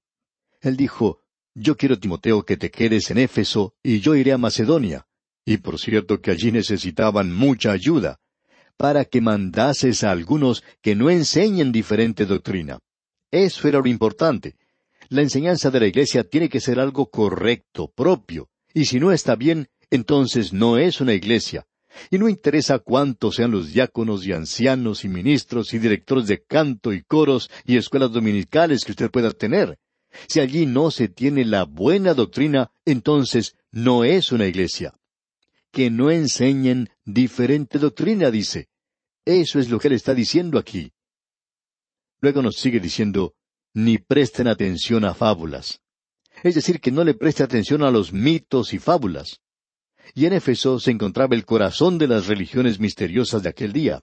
Él 0.62 0.76
dijo, 0.76 1.22
Yo 1.56 1.78
quiero, 1.78 1.98
Timoteo, 1.98 2.44
que 2.44 2.58
te 2.58 2.70
quedes 2.70 3.10
en 3.12 3.18
Éfeso, 3.18 3.74
y 3.82 4.02
yo 4.02 4.16
iré 4.16 4.34
a 4.34 4.38
Macedonia. 4.38 5.08
Y 5.46 5.58
por 5.58 5.80
cierto 5.80 6.20
que 6.22 6.32
allí 6.32 6.52
necesitaban 6.52 7.34
mucha 7.34 7.72
ayuda 7.72 8.20
para 8.80 9.04
que 9.04 9.20
mandases 9.20 10.06
a 10.06 10.12
algunos 10.12 10.64
que 10.82 10.96
no 10.96 11.10
enseñen 11.10 11.74
diferente 11.74 12.26
doctrina. 12.26 12.80
Eso 13.30 13.68
era 13.68 13.80
lo 13.80 13.88
importante. 13.88 14.56
La 15.10 15.22
enseñanza 15.22 15.70
de 15.70 15.82
la 15.82 15.88
Iglesia 15.88 16.24
tiene 16.24 16.48
que 16.48 16.62
ser 16.62 16.80
algo 16.80 17.10
correcto, 17.10 17.92
propio, 17.94 18.48
y 18.74 18.86
si 18.86 19.02
no 19.02 19.12
está 19.12 19.36
bien, 19.36 19.68
entonces 19.90 20.54
no 20.54 20.78
es 20.78 21.02
una 21.02 21.14
iglesia. 21.14 21.68
Y 22.10 22.20
no 22.20 22.30
interesa 22.30 22.80
cuántos 22.80 23.36
sean 23.36 23.52
los 23.52 23.74
diáconos 23.74 24.26
y 24.26 24.32
ancianos 24.32 25.04
y 25.04 25.10
ministros 25.10 25.74
y 25.74 25.80
directores 25.80 26.28
de 26.28 26.42
canto 26.42 26.94
y 26.94 27.04
coros 27.04 27.52
y 27.66 27.76
escuelas 27.76 28.14
dominicales 28.14 28.86
que 28.86 28.92
usted 28.92 29.12
pueda 29.12 29.32
tener. 29.32 29.78
Si 30.30 30.40
allí 30.40 30.66
no 30.66 30.90
se 30.90 31.10
tiene 31.10 31.44
la 31.44 31.66
buena 31.66 32.14
doctrina, 32.14 32.72
entonces 32.86 33.58
no 33.72 34.06
es 34.06 34.32
una 34.32 34.48
iglesia 34.48 34.94
que 35.72 35.90
no 35.90 36.12
enseñen 36.12 36.90
diferente 37.06 37.80
doctrina, 37.80 38.32
dice. 38.32 38.69
Eso 39.30 39.60
es 39.60 39.70
lo 39.70 39.80
que 39.80 39.90
él 39.90 39.94
está 39.94 40.16
diciendo 40.16 40.58
aquí. 40.58 40.92
Luego 42.20 42.42
nos 42.42 42.56
sigue 42.56 42.80
diciendo, 42.80 43.36
ni 43.76 44.00
presten 44.00 44.48
atención 44.48 45.06
a 45.06 45.14
fábulas. 45.14 45.82
Es 46.42 46.56
decir, 46.56 46.82
que 46.82 46.90
no 46.90 47.04
le 47.04 47.14
preste 47.14 47.44
atención 47.44 47.84
a 47.84 47.92
los 47.92 48.12
mitos 48.12 48.74
y 48.74 48.80
fábulas. 48.80 49.40
Y 50.16 50.26
en 50.26 50.34
Éfeso 50.34 50.80
se 50.80 50.90
encontraba 50.90 51.36
el 51.36 51.46
corazón 51.46 52.00
de 52.00 52.08
las 52.08 52.26
religiones 52.26 52.80
misteriosas 52.80 53.44
de 53.44 53.50
aquel 53.50 53.72
día. 53.72 54.02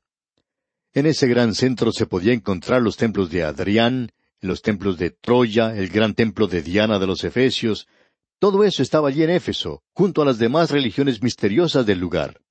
En 0.94 1.06
ese 1.06 1.26
gran 1.26 1.56
centro 1.56 1.90
se 1.90 2.06
podía 2.06 2.32
encontrar 2.32 2.80
los 2.80 2.96
templos 2.96 3.28
de 3.28 3.42
Adrián, 3.42 4.12
los 4.40 4.62
templos 4.62 4.96
de 4.96 5.10
Troya, 5.10 5.76
el 5.76 5.88
gran 5.88 6.14
templo 6.14 6.46
de 6.46 6.62
Diana 6.62 7.00
de 7.00 7.08
los 7.08 7.24
Efesios, 7.24 7.88
todo 8.38 8.62
eso 8.62 8.80
estaba 8.80 9.08
allí 9.08 9.24
en 9.24 9.30
Éfeso, 9.30 9.82
junto 9.92 10.22
a 10.22 10.24
las 10.24 10.38
demás 10.38 10.70
religiones 10.70 11.20
misteriosas 11.20 11.84
del 11.84 11.98
lugar. 11.98 12.42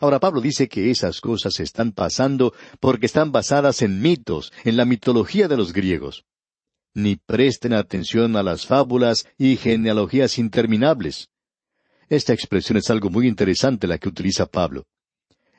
Ahora 0.00 0.20
Pablo 0.20 0.40
dice 0.40 0.68
que 0.68 0.90
esas 0.90 1.20
cosas 1.20 1.60
están 1.60 1.92
pasando 1.92 2.54
porque 2.80 3.06
están 3.06 3.32
basadas 3.32 3.82
en 3.82 4.00
mitos, 4.00 4.52
en 4.64 4.76
la 4.76 4.84
mitología 4.84 5.48
de 5.48 5.56
los 5.56 5.72
griegos. 5.72 6.24
Ni 6.94 7.16
presten 7.16 7.72
atención 7.72 8.36
a 8.36 8.42
las 8.42 8.66
fábulas 8.66 9.26
y 9.36 9.56
genealogías 9.56 10.38
interminables. 10.38 11.30
Esta 12.08 12.32
expresión 12.32 12.78
es 12.78 12.90
algo 12.90 13.10
muy 13.10 13.26
interesante 13.26 13.86
la 13.86 13.98
que 13.98 14.08
utiliza 14.08 14.46
Pablo. 14.46 14.86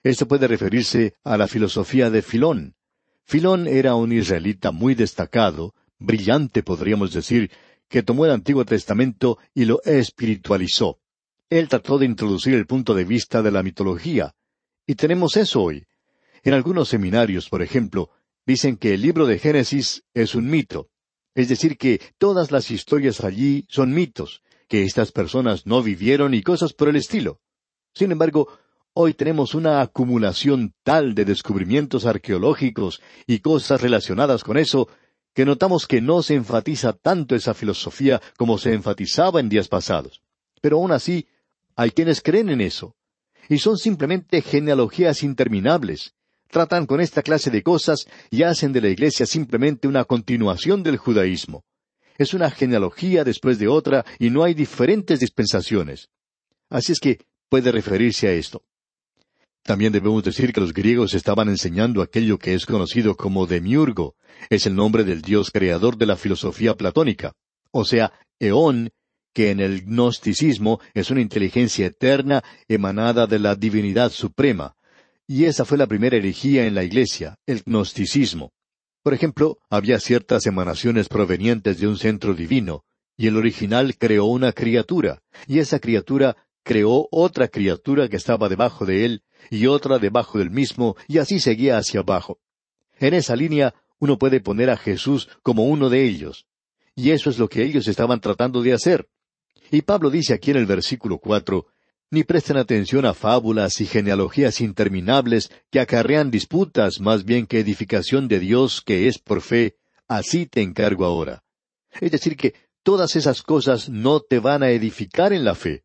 Esto 0.04 0.28
puede 0.28 0.48
referirse 0.48 1.14
a 1.24 1.38
la 1.38 1.48
filosofía 1.48 2.10
de 2.10 2.22
Filón. 2.22 2.76
Filón 3.26 3.68
era 3.68 3.96
un 3.96 4.12
israelita 4.12 4.72
muy 4.72 4.96
destacado, 4.96 5.76
brillante 6.00 6.64
podríamos 6.64 7.14
decir, 7.14 7.52
que 7.88 8.04
tomó 8.04 8.26
el 8.26 8.32
Antiguo 8.32 8.66
Testamento 8.66 9.38
y 9.54 9.66
lo 9.66 9.82
espiritualizó. 9.84 11.00
Él 11.50 11.68
trató 11.68 11.98
de 11.98 12.06
introducir 12.06 12.54
el 12.54 12.68
punto 12.68 12.94
de 12.94 13.06
vista 13.06 13.42
de 13.42 13.52
la 13.52 13.64
mitología. 13.64 14.36
Y 14.86 14.96
tenemos 14.96 15.36
eso 15.36 15.64
hoy. 15.64 15.88
En 16.44 16.54
algunos 16.54 16.90
seminarios, 16.90 17.50
por 17.50 17.64
ejemplo, 17.64 18.12
dicen 18.46 18.78
que 18.78 18.94
el 18.94 19.02
libro 19.02 19.26
de 19.26 19.40
Génesis 19.40 20.04
es 20.14 20.36
un 20.36 20.50
mito. 20.50 20.90
Es 21.34 21.50
decir, 21.50 21.78
que 21.78 22.02
todas 22.18 22.52
las 22.52 22.70
historias 22.70 23.24
allí 23.24 23.66
son 23.68 23.94
mitos, 23.94 24.42
que 24.68 24.84
estas 24.84 25.12
personas 25.12 25.66
no 25.66 25.82
vivieron 25.82 26.34
y 26.34 26.44
cosas 26.44 26.74
por 26.74 26.90
el 26.90 26.96
estilo. 26.96 27.42
Sin 27.94 28.12
embargo, 28.12 28.48
hoy 28.94 29.14
tenemos 29.14 29.56
una 29.56 29.82
acumulación 29.82 30.74
tal 30.84 31.16
de 31.16 31.26
descubrimientos 31.26 32.06
arqueológicos 32.06 33.02
y 33.26 33.40
cosas 33.40 33.82
relacionadas 33.82 34.44
con 34.44 34.58
eso, 34.58 34.88
que 35.34 35.46
notamos 35.46 35.88
que 35.88 36.02
no 36.02 36.22
se 36.22 36.36
enfatiza 36.36 36.94
tanto 36.94 37.36
esa 37.36 37.54
filosofía 37.54 38.22
como 38.38 38.58
se 38.58 38.74
enfatizaba 38.74 39.40
en 39.40 39.50
días 39.50 39.68
pasados. 39.68 40.22
Pero 40.62 40.78
aún 40.78 40.92
así, 40.92 41.28
hay 41.80 41.92
quienes 41.92 42.22
creen 42.22 42.50
en 42.50 42.60
eso. 42.60 42.98
Y 43.48 43.58
son 43.60 43.78
simplemente 43.78 44.42
genealogías 44.42 45.24
interminables. 45.24 46.14
Tratan 46.50 46.86
con 46.86 47.00
esta 47.00 47.22
clase 47.22 47.52
de 47.52 47.64
cosas 47.64 48.06
y 48.30 48.44
hacen 48.44 48.74
de 48.74 48.82
la 48.82 48.90
Iglesia 48.90 49.26
simplemente 49.26 49.88
una 49.88 50.04
continuación 50.04 50.84
del 50.84 50.98
judaísmo. 50.98 51.64
Es 52.18 52.34
una 52.34 52.52
genealogía 52.52 53.24
después 53.24 53.60
de 53.60 53.70
otra 53.70 54.04
y 54.20 54.30
no 54.30 54.44
hay 54.44 54.56
diferentes 54.56 55.22
dispensaciones. 55.22 56.10
Así 56.70 56.92
es 56.92 57.00
que 57.00 57.22
puede 57.48 57.72
referirse 57.72 58.28
a 58.28 58.34
esto. 58.34 58.62
También 59.64 59.94
debemos 59.94 60.22
decir 60.22 60.52
que 60.52 60.60
los 60.60 60.74
griegos 60.74 61.14
estaban 61.14 61.48
enseñando 61.48 62.02
aquello 62.02 62.38
que 62.40 62.56
es 62.56 62.66
conocido 62.66 63.16
como 63.16 63.48
demiurgo, 63.48 64.16
es 64.50 64.66
el 64.66 64.76
nombre 64.76 65.06
del 65.06 65.22
dios 65.22 65.50
creador 65.50 65.98
de 65.98 66.08
la 66.08 66.18
filosofía 66.18 66.76
platónica, 66.76 67.32
o 67.72 67.86
sea, 67.86 68.12
Eón, 68.38 68.92
que 69.34 69.52
en 69.52 69.60
el 69.60 69.84
gnosticismo 69.86 70.80
es 70.94 71.12
una 71.12 71.22
inteligencia 71.22 71.86
eterna 71.86 72.44
emanada 72.68 73.28
de 73.28 73.40
la 73.40 73.56
divinidad 73.56 74.12
suprema. 74.12 74.76
Y 75.28 75.46
esa 75.46 75.66
fue 75.66 75.78
la 75.78 75.88
primera 75.88 76.18
herejía 76.18 76.66
en 76.66 76.76
la 76.76 76.84
Iglesia, 76.84 77.38
el 77.46 77.62
gnosticismo. 77.66 78.52
Por 79.04 79.14
ejemplo, 79.14 79.60
había 79.70 80.00
ciertas 80.00 80.46
emanaciones 80.46 81.08
provenientes 81.08 81.80
de 81.80 81.88
un 81.88 81.98
centro 81.98 82.34
divino, 82.34 82.84
y 83.16 83.28
el 83.28 83.38
original 83.38 83.96
creó 83.98 84.26
una 84.26 84.52
criatura, 84.52 85.22
y 85.48 85.60
esa 85.60 85.80
criatura 85.80 86.36
creó 86.64 87.08
otra 87.12 87.48
criatura 87.48 88.10
que 88.10 88.18
estaba 88.18 88.50
debajo 88.50 88.86
de 88.86 89.06
él, 89.06 89.24
y 89.50 89.68
otra 89.68 90.00
debajo 90.00 90.40
del 90.40 90.52
mismo, 90.52 90.96
y 91.08 91.20
así 91.20 91.40
seguía 91.40 91.78
hacia 91.78 92.02
abajo. 92.02 92.40
En 93.00 93.14
esa 93.14 93.36
línea 93.36 93.74
uno 94.00 94.18
puede 94.18 94.42
poner 94.42 94.70
a 94.70 94.78
Jesús 94.78 95.30
como 95.44 95.66
uno 95.66 95.90
de 95.90 96.04
ellos. 96.04 96.46
Y 96.96 97.12
eso 97.12 97.30
es 97.30 97.40
lo 97.40 97.48
que 97.48 97.64
ellos 97.64 97.88
estaban 97.88 98.20
tratando 98.20 98.62
de 98.62 98.74
hacer. 98.74 99.08
Y 99.72 99.84
Pablo 99.84 100.10
dice 100.10 100.34
aquí 100.34 100.52
en 100.52 100.58
el 100.58 100.66
versículo 100.66 101.20
cuatro, 101.20 101.68
ni 102.12 102.24
presten 102.24 102.58
atención 102.58 103.06
a 103.06 103.14
fábulas 103.14 103.82
y 103.82 103.86
genealogías 103.86 104.62
interminables 104.62 105.52
que 105.70 105.80
acarrean 105.80 106.32
disputas 106.32 107.00
más 107.00 107.24
bien 107.24 107.46
que 107.46 107.60
edificación 107.60 108.28
de 108.28 108.40
Dios 108.40 108.82
que 108.84 109.08
es 109.08 109.20
por 109.20 109.42
fe, 109.42 109.76
así 110.08 110.48
te 110.48 110.62
encargo 110.62 111.06
ahora. 111.06 111.44
Es 112.02 112.12
decir, 112.12 112.36
que 112.36 112.56
todas 112.82 113.16
esas 113.16 113.44
cosas 113.44 113.90
no 113.90 114.22
te 114.22 114.40
van 114.40 114.64
a 114.64 114.72
edificar 114.72 115.34
en 115.34 115.44
la 115.44 115.54
fe. 115.54 115.84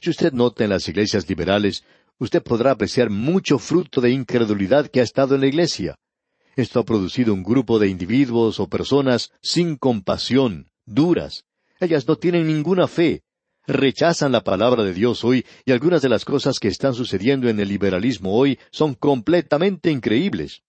Si 0.00 0.08
usted 0.08 0.32
nota 0.32 0.64
en 0.64 0.70
las 0.70 0.88
iglesias 0.88 1.28
liberales, 1.28 1.84
usted 2.18 2.42
podrá 2.42 2.70
apreciar 2.70 3.10
mucho 3.10 3.58
fruto 3.58 4.00
de 4.00 4.10
incredulidad 4.10 4.88
que 4.88 5.00
ha 5.00 5.04
estado 5.04 5.34
en 5.34 5.42
la 5.42 5.46
iglesia. 5.46 5.96
Esto 6.56 6.80
ha 6.80 6.84
producido 6.84 7.34
un 7.34 7.42
grupo 7.42 7.78
de 7.78 7.88
individuos 7.88 8.60
o 8.60 8.68
personas 8.68 9.30
sin 9.42 9.76
compasión, 9.76 10.70
duras. 10.86 11.44
Ellas 11.80 12.06
no 12.06 12.16
tienen 12.16 12.46
ninguna 12.46 12.86
fe, 12.86 13.22
rechazan 13.66 14.32
la 14.32 14.44
palabra 14.44 14.84
de 14.84 14.92
Dios 14.92 15.24
hoy 15.24 15.46
y 15.64 15.72
algunas 15.72 16.02
de 16.02 16.10
las 16.10 16.26
cosas 16.26 16.58
que 16.58 16.68
están 16.68 16.92
sucediendo 16.92 17.48
en 17.48 17.58
el 17.58 17.68
liberalismo 17.68 18.36
hoy 18.36 18.58
son 18.70 18.94
completamente 18.94 19.90
increíbles. 19.90 20.62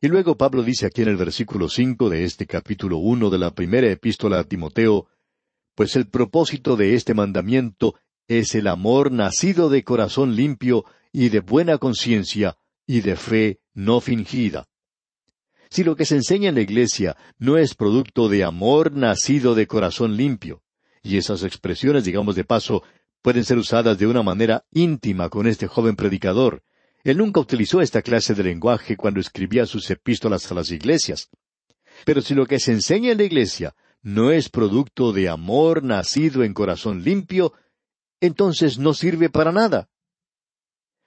Y 0.00 0.08
luego 0.08 0.38
Pablo 0.38 0.62
dice 0.62 0.86
aquí 0.86 1.02
en 1.02 1.08
el 1.08 1.18
versículo 1.18 1.68
cinco 1.68 2.08
de 2.08 2.24
este 2.24 2.46
capítulo 2.46 2.96
uno 2.96 3.28
de 3.28 3.38
la 3.38 3.54
primera 3.54 3.90
epístola 3.90 4.38
a 4.38 4.44
Timoteo, 4.44 5.06
pues 5.74 5.94
el 5.96 6.08
propósito 6.08 6.76
de 6.76 6.94
este 6.94 7.12
mandamiento 7.12 7.94
es 8.26 8.54
el 8.54 8.68
amor 8.68 9.12
nacido 9.12 9.68
de 9.68 9.84
corazón 9.84 10.34
limpio 10.34 10.86
y 11.12 11.28
de 11.28 11.40
buena 11.40 11.76
conciencia 11.76 12.56
y 12.86 13.02
de 13.02 13.16
fe 13.16 13.60
no 13.74 14.00
fingida. 14.00 14.69
Si 15.70 15.84
lo 15.84 15.94
que 15.94 16.04
se 16.04 16.16
enseña 16.16 16.48
en 16.48 16.56
la 16.56 16.62
iglesia 16.62 17.16
no 17.38 17.56
es 17.56 17.76
producto 17.76 18.28
de 18.28 18.42
amor 18.42 18.92
nacido 18.92 19.54
de 19.54 19.68
corazón 19.68 20.16
limpio, 20.16 20.62
y 21.00 21.16
esas 21.16 21.44
expresiones, 21.44 22.04
digamos 22.04 22.34
de 22.34 22.44
paso, 22.44 22.82
pueden 23.22 23.44
ser 23.44 23.56
usadas 23.56 23.96
de 23.96 24.08
una 24.08 24.22
manera 24.22 24.64
íntima 24.72 25.28
con 25.28 25.46
este 25.46 25.68
joven 25.68 25.94
predicador. 25.94 26.64
Él 27.04 27.18
nunca 27.18 27.40
utilizó 27.40 27.80
esta 27.80 28.02
clase 28.02 28.34
de 28.34 28.42
lenguaje 28.42 28.96
cuando 28.96 29.20
escribía 29.20 29.64
sus 29.64 29.88
epístolas 29.90 30.50
a 30.50 30.54
las 30.54 30.70
iglesias. 30.72 31.30
Pero 32.04 32.20
si 32.20 32.34
lo 32.34 32.46
que 32.46 32.58
se 32.58 32.72
enseña 32.72 33.12
en 33.12 33.18
la 33.18 33.24
iglesia 33.24 33.74
no 34.02 34.32
es 34.32 34.48
producto 34.48 35.12
de 35.12 35.28
amor 35.28 35.84
nacido 35.84 36.42
en 36.42 36.52
corazón 36.52 37.04
limpio, 37.04 37.52
entonces 38.20 38.78
no 38.78 38.92
sirve 38.92 39.30
para 39.30 39.52
nada. 39.52 39.88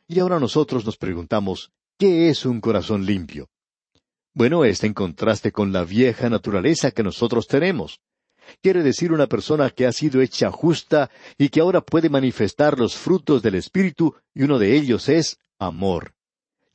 Y 0.08 0.20
ahora 0.20 0.40
nosotros 0.40 0.86
nos 0.86 0.98
preguntamos, 0.98 1.74
¿qué 1.98 2.30
es 2.30 2.46
un 2.46 2.62
corazón 2.62 3.06
limpio? 3.06 3.50
Bueno, 4.34 4.66
está 4.66 4.88
en 4.88 4.94
contraste 4.94 5.52
con 5.52 5.72
la 5.72 5.84
vieja 5.84 6.30
naturaleza 6.30 6.92
que 6.92 7.04
nosotros 7.04 7.48
tenemos 7.48 8.00
quiere 8.62 8.84
decir 8.84 9.12
una 9.12 9.28
persona 9.28 9.70
que 9.70 9.86
ha 9.86 9.92
sido 9.92 10.22
hecha 10.22 10.52
justa 10.52 11.10
y 11.38 11.50
que 11.50 11.62
ahora 11.62 11.82
puede 11.82 12.10
manifestar 12.10 12.80
los 12.80 12.96
frutos 12.96 13.42
del 13.42 13.56
Espíritu, 13.56 14.16
y 14.34 14.44
uno 14.44 14.60
de 14.60 14.76
ellos 14.76 15.10
es 15.10 15.40
amor. 15.60 16.14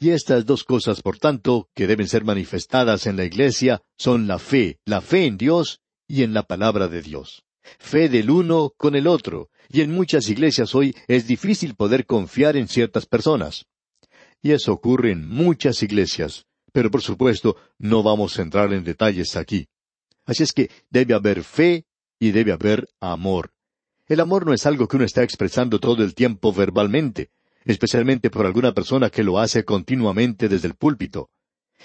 Y 0.01 0.11
estas 0.11 0.47
dos 0.47 0.65
cosas, 0.65 1.03
por 1.03 1.19
tanto, 1.19 1.69
que 1.75 1.87
deben 1.87 2.07
ser 2.07 2.25
manifestadas 2.25 3.07
en 3.07 3.17
la 3.17 3.25
Iglesia, 3.25 3.83
son 3.97 4.29
la 4.29 4.39
fe, 4.39 4.79
la 4.85 5.01
fe 5.01 5.27
en 5.27 5.37
Dios 5.37 5.81
y 6.07 6.23
en 6.23 6.35
la 6.35 6.45
palabra 6.45 6.89
de 6.89 7.03
Dios. 7.03 7.43
Fe 7.79 8.09
del 8.09 8.31
uno 8.31 8.73
con 8.77 8.95
el 8.95 9.07
otro, 9.07 9.51
y 9.69 9.83
en 9.83 9.91
muchas 9.93 10.29
iglesias 10.29 10.75
hoy 10.75 10.95
es 11.09 11.27
difícil 11.27 11.75
poder 11.75 12.07
confiar 12.07 12.57
en 12.57 12.69
ciertas 12.69 13.07
personas. 13.07 13.67
Y 14.41 14.53
eso 14.53 14.73
ocurre 14.73 15.11
en 15.11 15.29
muchas 15.29 15.83
iglesias, 15.83 16.47
pero 16.73 16.91
por 16.91 17.03
supuesto 17.03 17.57
no 17.79 18.03
vamos 18.03 18.39
a 18.39 18.43
entrar 18.43 18.73
en 18.73 18.85
detalles 18.85 19.37
aquí. 19.37 19.69
Así 20.25 20.43
es 20.43 20.53
que 20.53 20.71
debe 20.91 21.15
haber 21.15 21.43
fe 21.43 21.87
y 22.19 22.33
debe 22.33 22.53
haber 22.53 22.89
amor. 23.01 23.53
El 24.07 24.21
amor 24.21 24.47
no 24.47 24.55
es 24.55 24.67
algo 24.67 24.89
que 24.89 24.97
uno 24.97 25.05
está 25.05 25.23
expresando 25.23 25.79
todo 25.79 26.03
el 26.03 26.15
tiempo 26.15 26.53
verbalmente, 26.53 27.31
especialmente 27.65 28.31
por 28.31 28.47
alguna 28.47 28.73
persona 28.73 29.11
que 29.11 29.23
lo 29.23 29.39
hace 29.39 29.65
continuamente 29.65 30.49
desde 30.49 30.69
el 30.69 30.75
púlpito. 30.75 31.31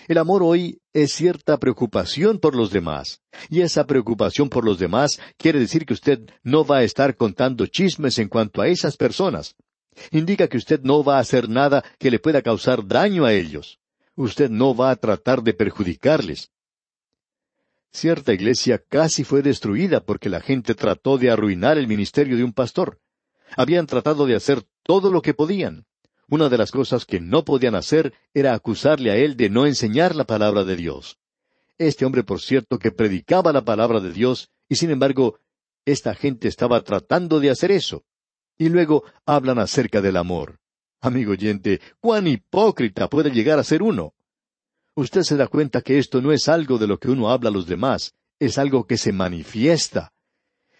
El 0.07 0.17
amor 0.17 0.41
hoy 0.43 0.81
es 0.91 1.13
cierta 1.13 1.59
preocupación 1.59 2.39
por 2.39 2.55
los 2.55 2.71
demás, 2.71 3.21
y 3.49 3.61
esa 3.61 3.85
preocupación 3.85 4.49
por 4.49 4.65
los 4.65 4.79
demás 4.79 5.19
quiere 5.37 5.59
decir 5.59 5.85
que 5.85 5.93
usted 5.93 6.19
no 6.43 6.65
va 6.65 6.77
a 6.77 6.83
estar 6.83 7.15
contando 7.15 7.67
chismes 7.67 8.17
en 8.19 8.27
cuanto 8.27 8.61
a 8.61 8.67
esas 8.67 8.97
personas. 8.97 9.55
Indica 10.11 10.47
que 10.47 10.57
usted 10.57 10.81
no 10.81 11.03
va 11.03 11.17
a 11.17 11.21
hacer 11.21 11.47
nada 11.47 11.83
que 11.99 12.09
le 12.09 12.19
pueda 12.19 12.41
causar 12.41 12.85
daño 12.87 13.25
a 13.25 13.33
ellos. 13.33 13.79
Usted 14.15 14.49
no 14.49 14.75
va 14.75 14.91
a 14.91 14.95
tratar 14.95 15.41
de 15.41 15.53
perjudicarles. 15.53 16.51
Cierta 17.91 18.33
iglesia 18.33 18.77
casi 18.79 19.23
fue 19.23 19.41
destruida 19.41 20.03
porque 20.03 20.29
la 20.29 20.41
gente 20.41 20.75
trató 20.75 21.17
de 21.17 21.29
arruinar 21.29 21.77
el 21.77 21.87
ministerio 21.87 22.37
de 22.37 22.43
un 22.43 22.53
pastor. 22.53 22.99
Habían 23.55 23.85
tratado 23.85 24.25
de 24.25 24.35
hacer 24.35 24.63
todo 24.83 25.11
lo 25.11 25.21
que 25.21 25.33
podían. 25.33 25.85
Una 26.27 26.49
de 26.49 26.57
las 26.57 26.71
cosas 26.71 27.05
que 27.05 27.19
no 27.19 27.43
podían 27.43 27.75
hacer 27.75 28.13
era 28.33 28.53
acusarle 28.53 29.11
a 29.11 29.15
él 29.15 29.37
de 29.37 29.49
no 29.49 29.65
enseñar 29.65 30.15
la 30.15 30.25
palabra 30.25 30.63
de 30.63 30.75
Dios. 30.75 31.19
Este 31.77 32.05
hombre, 32.05 32.23
por 32.23 32.41
cierto, 32.41 32.79
que 32.79 32.91
predicaba 32.91 33.51
la 33.51 33.65
palabra 33.65 33.99
de 33.99 34.11
Dios, 34.11 34.49
y 34.69 34.75
sin 34.75 34.89
embargo, 34.89 35.39
esta 35.85 36.15
gente 36.15 36.47
estaba 36.47 36.81
tratando 36.81 37.39
de 37.39 37.49
hacer 37.49 37.71
eso. 37.71 38.03
Y 38.57 38.69
luego 38.69 39.03
hablan 39.25 39.59
acerca 39.59 40.01
del 40.01 40.17
amor. 40.17 40.59
Amigo 41.03 41.33
oyente, 41.33 41.81
cuán 41.99 42.27
hipócrita 42.27 43.07
puede 43.07 43.29
llegar 43.29 43.59
a 43.59 43.63
ser 43.63 43.83
uno 43.83 44.13
usted 44.95 45.23
se 45.23 45.37
da 45.37 45.47
cuenta 45.47 45.81
que 45.81 45.97
esto 45.97 46.21
no 46.21 46.31
es 46.31 46.47
algo 46.47 46.77
de 46.77 46.87
lo 46.87 46.99
que 46.99 47.09
uno 47.09 47.29
habla 47.29 47.49
a 47.49 47.53
los 47.53 47.65
demás, 47.65 48.13
es 48.39 48.57
algo 48.57 48.85
que 48.85 48.97
se 48.97 49.11
manifiesta. 49.11 50.11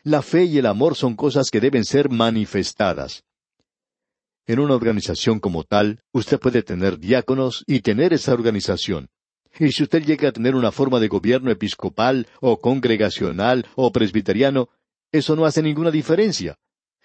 La 0.03 0.21
fe 0.21 0.45
y 0.45 0.57
el 0.57 0.65
amor 0.65 0.95
son 0.95 1.15
cosas 1.15 1.49
que 1.49 1.61
deben 1.61 1.85
ser 1.85 2.09
manifestadas. 2.09 3.23
En 4.45 4.59
una 4.59 4.75
organización 4.75 5.39
como 5.39 5.63
tal, 5.63 6.01
usted 6.11 6.39
puede 6.39 6.63
tener 6.63 6.99
diáconos 6.99 7.63
y 7.65 7.79
tener 7.79 8.13
esa 8.13 8.33
organización. 8.33 9.09
Y 9.57 9.71
si 9.71 9.83
usted 9.83 10.03
llega 10.03 10.29
a 10.29 10.33
tener 10.33 10.55
una 10.55 10.71
forma 10.71 10.99
de 10.99 11.07
gobierno 11.07 11.51
episcopal 11.51 12.27
o 12.41 12.59
congregacional 12.59 13.65
o 13.75 13.91
presbiteriano, 13.91 14.67
eso 15.11 15.35
no 15.35 15.45
hace 15.45 15.61
ninguna 15.61 15.91
diferencia. 15.91 16.57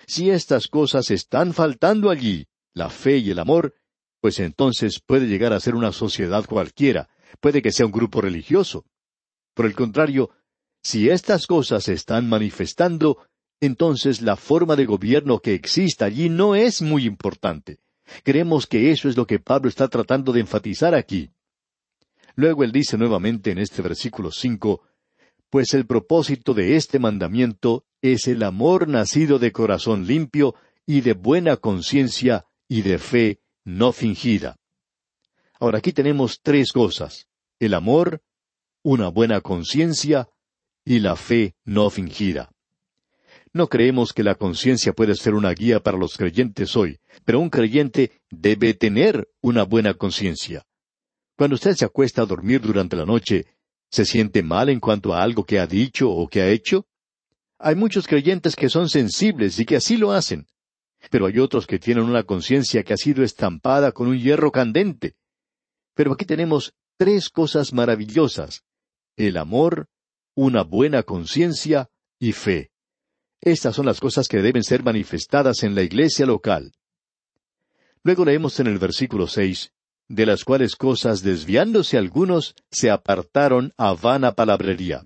Si 0.06 0.30
estas 0.30 0.66
cosas 0.66 1.10
están 1.10 1.52
faltando 1.52 2.10
allí, 2.10 2.47
la 2.74 2.90
fe 2.90 3.18
y 3.18 3.30
el 3.30 3.38
amor, 3.38 3.74
pues 4.20 4.40
entonces 4.40 5.00
puede 5.04 5.26
llegar 5.26 5.52
a 5.52 5.60
ser 5.60 5.74
una 5.74 5.92
sociedad 5.92 6.44
cualquiera, 6.44 7.08
puede 7.40 7.62
que 7.62 7.72
sea 7.72 7.86
un 7.86 7.92
grupo 7.92 8.20
religioso. 8.20 8.84
Por 9.54 9.66
el 9.66 9.74
contrario, 9.74 10.30
si 10.82 11.10
estas 11.10 11.46
cosas 11.46 11.84
se 11.84 11.92
están 11.92 12.28
manifestando, 12.28 13.18
entonces 13.60 14.22
la 14.22 14.36
forma 14.36 14.76
de 14.76 14.86
gobierno 14.86 15.40
que 15.40 15.54
exista 15.54 16.04
allí 16.04 16.28
no 16.28 16.54
es 16.54 16.82
muy 16.82 17.04
importante. 17.04 17.78
Creemos 18.22 18.66
que 18.66 18.90
eso 18.90 19.08
es 19.08 19.16
lo 19.16 19.26
que 19.26 19.38
Pablo 19.38 19.68
está 19.68 19.88
tratando 19.88 20.32
de 20.32 20.40
enfatizar 20.40 20.94
aquí. 20.94 21.30
Luego 22.36 22.64
él 22.64 22.72
dice 22.72 22.96
nuevamente 22.96 23.50
en 23.50 23.58
este 23.58 23.82
versículo 23.82 24.30
cinco, 24.30 24.82
Pues 25.50 25.74
el 25.74 25.86
propósito 25.86 26.54
de 26.54 26.76
este 26.76 26.98
mandamiento 26.98 27.84
es 28.00 28.28
el 28.28 28.42
amor 28.42 28.86
nacido 28.86 29.38
de 29.38 29.50
corazón 29.50 30.06
limpio 30.06 30.54
y 30.86 31.00
de 31.00 31.14
buena 31.14 31.56
conciencia 31.56 32.46
y 32.68 32.82
de 32.82 32.98
fe 32.98 33.40
no 33.64 33.92
fingida. 33.92 34.56
Ahora 35.58 35.78
aquí 35.78 35.92
tenemos 35.92 36.40
tres 36.42 36.72
cosas, 36.72 37.26
el 37.58 37.74
amor, 37.74 38.22
una 38.82 39.08
buena 39.08 39.40
conciencia 39.40 40.28
y 40.84 41.00
la 41.00 41.16
fe 41.16 41.56
no 41.64 41.90
fingida. 41.90 42.52
No 43.52 43.68
creemos 43.68 44.12
que 44.12 44.22
la 44.22 44.34
conciencia 44.34 44.92
puede 44.92 45.14
ser 45.14 45.34
una 45.34 45.52
guía 45.52 45.80
para 45.80 45.98
los 45.98 46.16
creyentes 46.16 46.76
hoy, 46.76 47.00
pero 47.24 47.40
un 47.40 47.50
creyente 47.50 48.20
debe 48.30 48.74
tener 48.74 49.28
una 49.40 49.64
buena 49.64 49.94
conciencia. 49.94 50.64
Cuando 51.36 51.54
usted 51.54 51.74
se 51.74 51.84
acuesta 51.84 52.22
a 52.22 52.26
dormir 52.26 52.60
durante 52.60 52.94
la 52.94 53.06
noche, 53.06 53.46
¿se 53.90 54.04
siente 54.04 54.42
mal 54.42 54.68
en 54.68 54.80
cuanto 54.80 55.14
a 55.14 55.22
algo 55.22 55.44
que 55.44 55.58
ha 55.58 55.66
dicho 55.66 56.10
o 56.10 56.28
que 56.28 56.42
ha 56.42 56.48
hecho? 56.50 56.86
Hay 57.58 57.74
muchos 57.74 58.06
creyentes 58.06 58.54
que 58.54 58.68
son 58.68 58.88
sensibles 58.88 59.58
y 59.58 59.64
que 59.64 59.76
así 59.76 59.96
lo 59.96 60.12
hacen, 60.12 60.46
pero 61.10 61.26
hay 61.26 61.38
otros 61.38 61.66
que 61.66 61.78
tienen 61.78 62.04
una 62.04 62.24
conciencia 62.24 62.82
que 62.82 62.92
ha 62.92 62.96
sido 62.96 63.22
estampada 63.22 63.92
con 63.92 64.08
un 64.08 64.18
hierro 64.18 64.50
candente. 64.50 65.14
Pero 65.94 66.12
aquí 66.12 66.24
tenemos 66.24 66.74
tres 66.96 67.28
cosas 67.28 67.72
maravillosas. 67.72 68.64
El 69.16 69.36
amor, 69.36 69.88
una 70.34 70.62
buena 70.62 71.02
conciencia 71.02 71.88
y 72.18 72.32
fe. 72.32 72.70
Estas 73.40 73.76
son 73.76 73.86
las 73.86 74.00
cosas 74.00 74.26
que 74.28 74.42
deben 74.42 74.64
ser 74.64 74.82
manifestadas 74.82 75.62
en 75.62 75.74
la 75.74 75.82
iglesia 75.82 76.26
local. 76.26 76.72
Luego 78.02 78.24
leemos 78.24 78.58
en 78.60 78.66
el 78.66 78.78
versículo 78.78 79.26
seis, 79.26 79.72
de 80.08 80.26
las 80.26 80.44
cuales 80.44 80.74
cosas 80.74 81.22
desviándose 81.22 81.98
algunos 81.98 82.54
se 82.70 82.90
apartaron 82.90 83.72
a 83.76 83.92
vana 83.94 84.32
palabrería. 84.32 85.04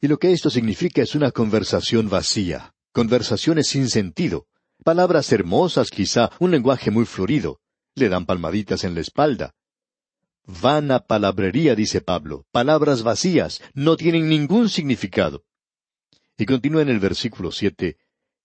Y 0.00 0.08
lo 0.08 0.18
que 0.18 0.32
esto 0.32 0.50
significa 0.50 1.02
es 1.02 1.14
una 1.14 1.30
conversación 1.30 2.08
vacía, 2.08 2.74
conversaciones 2.92 3.68
sin 3.68 3.88
sentido, 3.88 4.47
palabras 4.84 5.32
hermosas 5.32 5.90
quizá, 5.90 6.30
un 6.38 6.50
lenguaje 6.50 6.90
muy 6.90 7.04
florido, 7.04 7.60
le 7.94 8.08
dan 8.08 8.26
palmaditas 8.26 8.84
en 8.84 8.94
la 8.94 9.00
espalda, 9.00 9.54
Vana 10.48 11.00
palabrería, 11.00 11.74
dice 11.74 12.00
Pablo, 12.00 12.46
palabras 12.50 13.02
vacías, 13.02 13.60
no 13.74 13.98
tienen 13.98 14.30
ningún 14.30 14.70
significado. 14.70 15.44
Y 16.38 16.46
continúa 16.46 16.80
en 16.80 16.88
el 16.88 17.00
versículo 17.00 17.52
siete, 17.52 17.98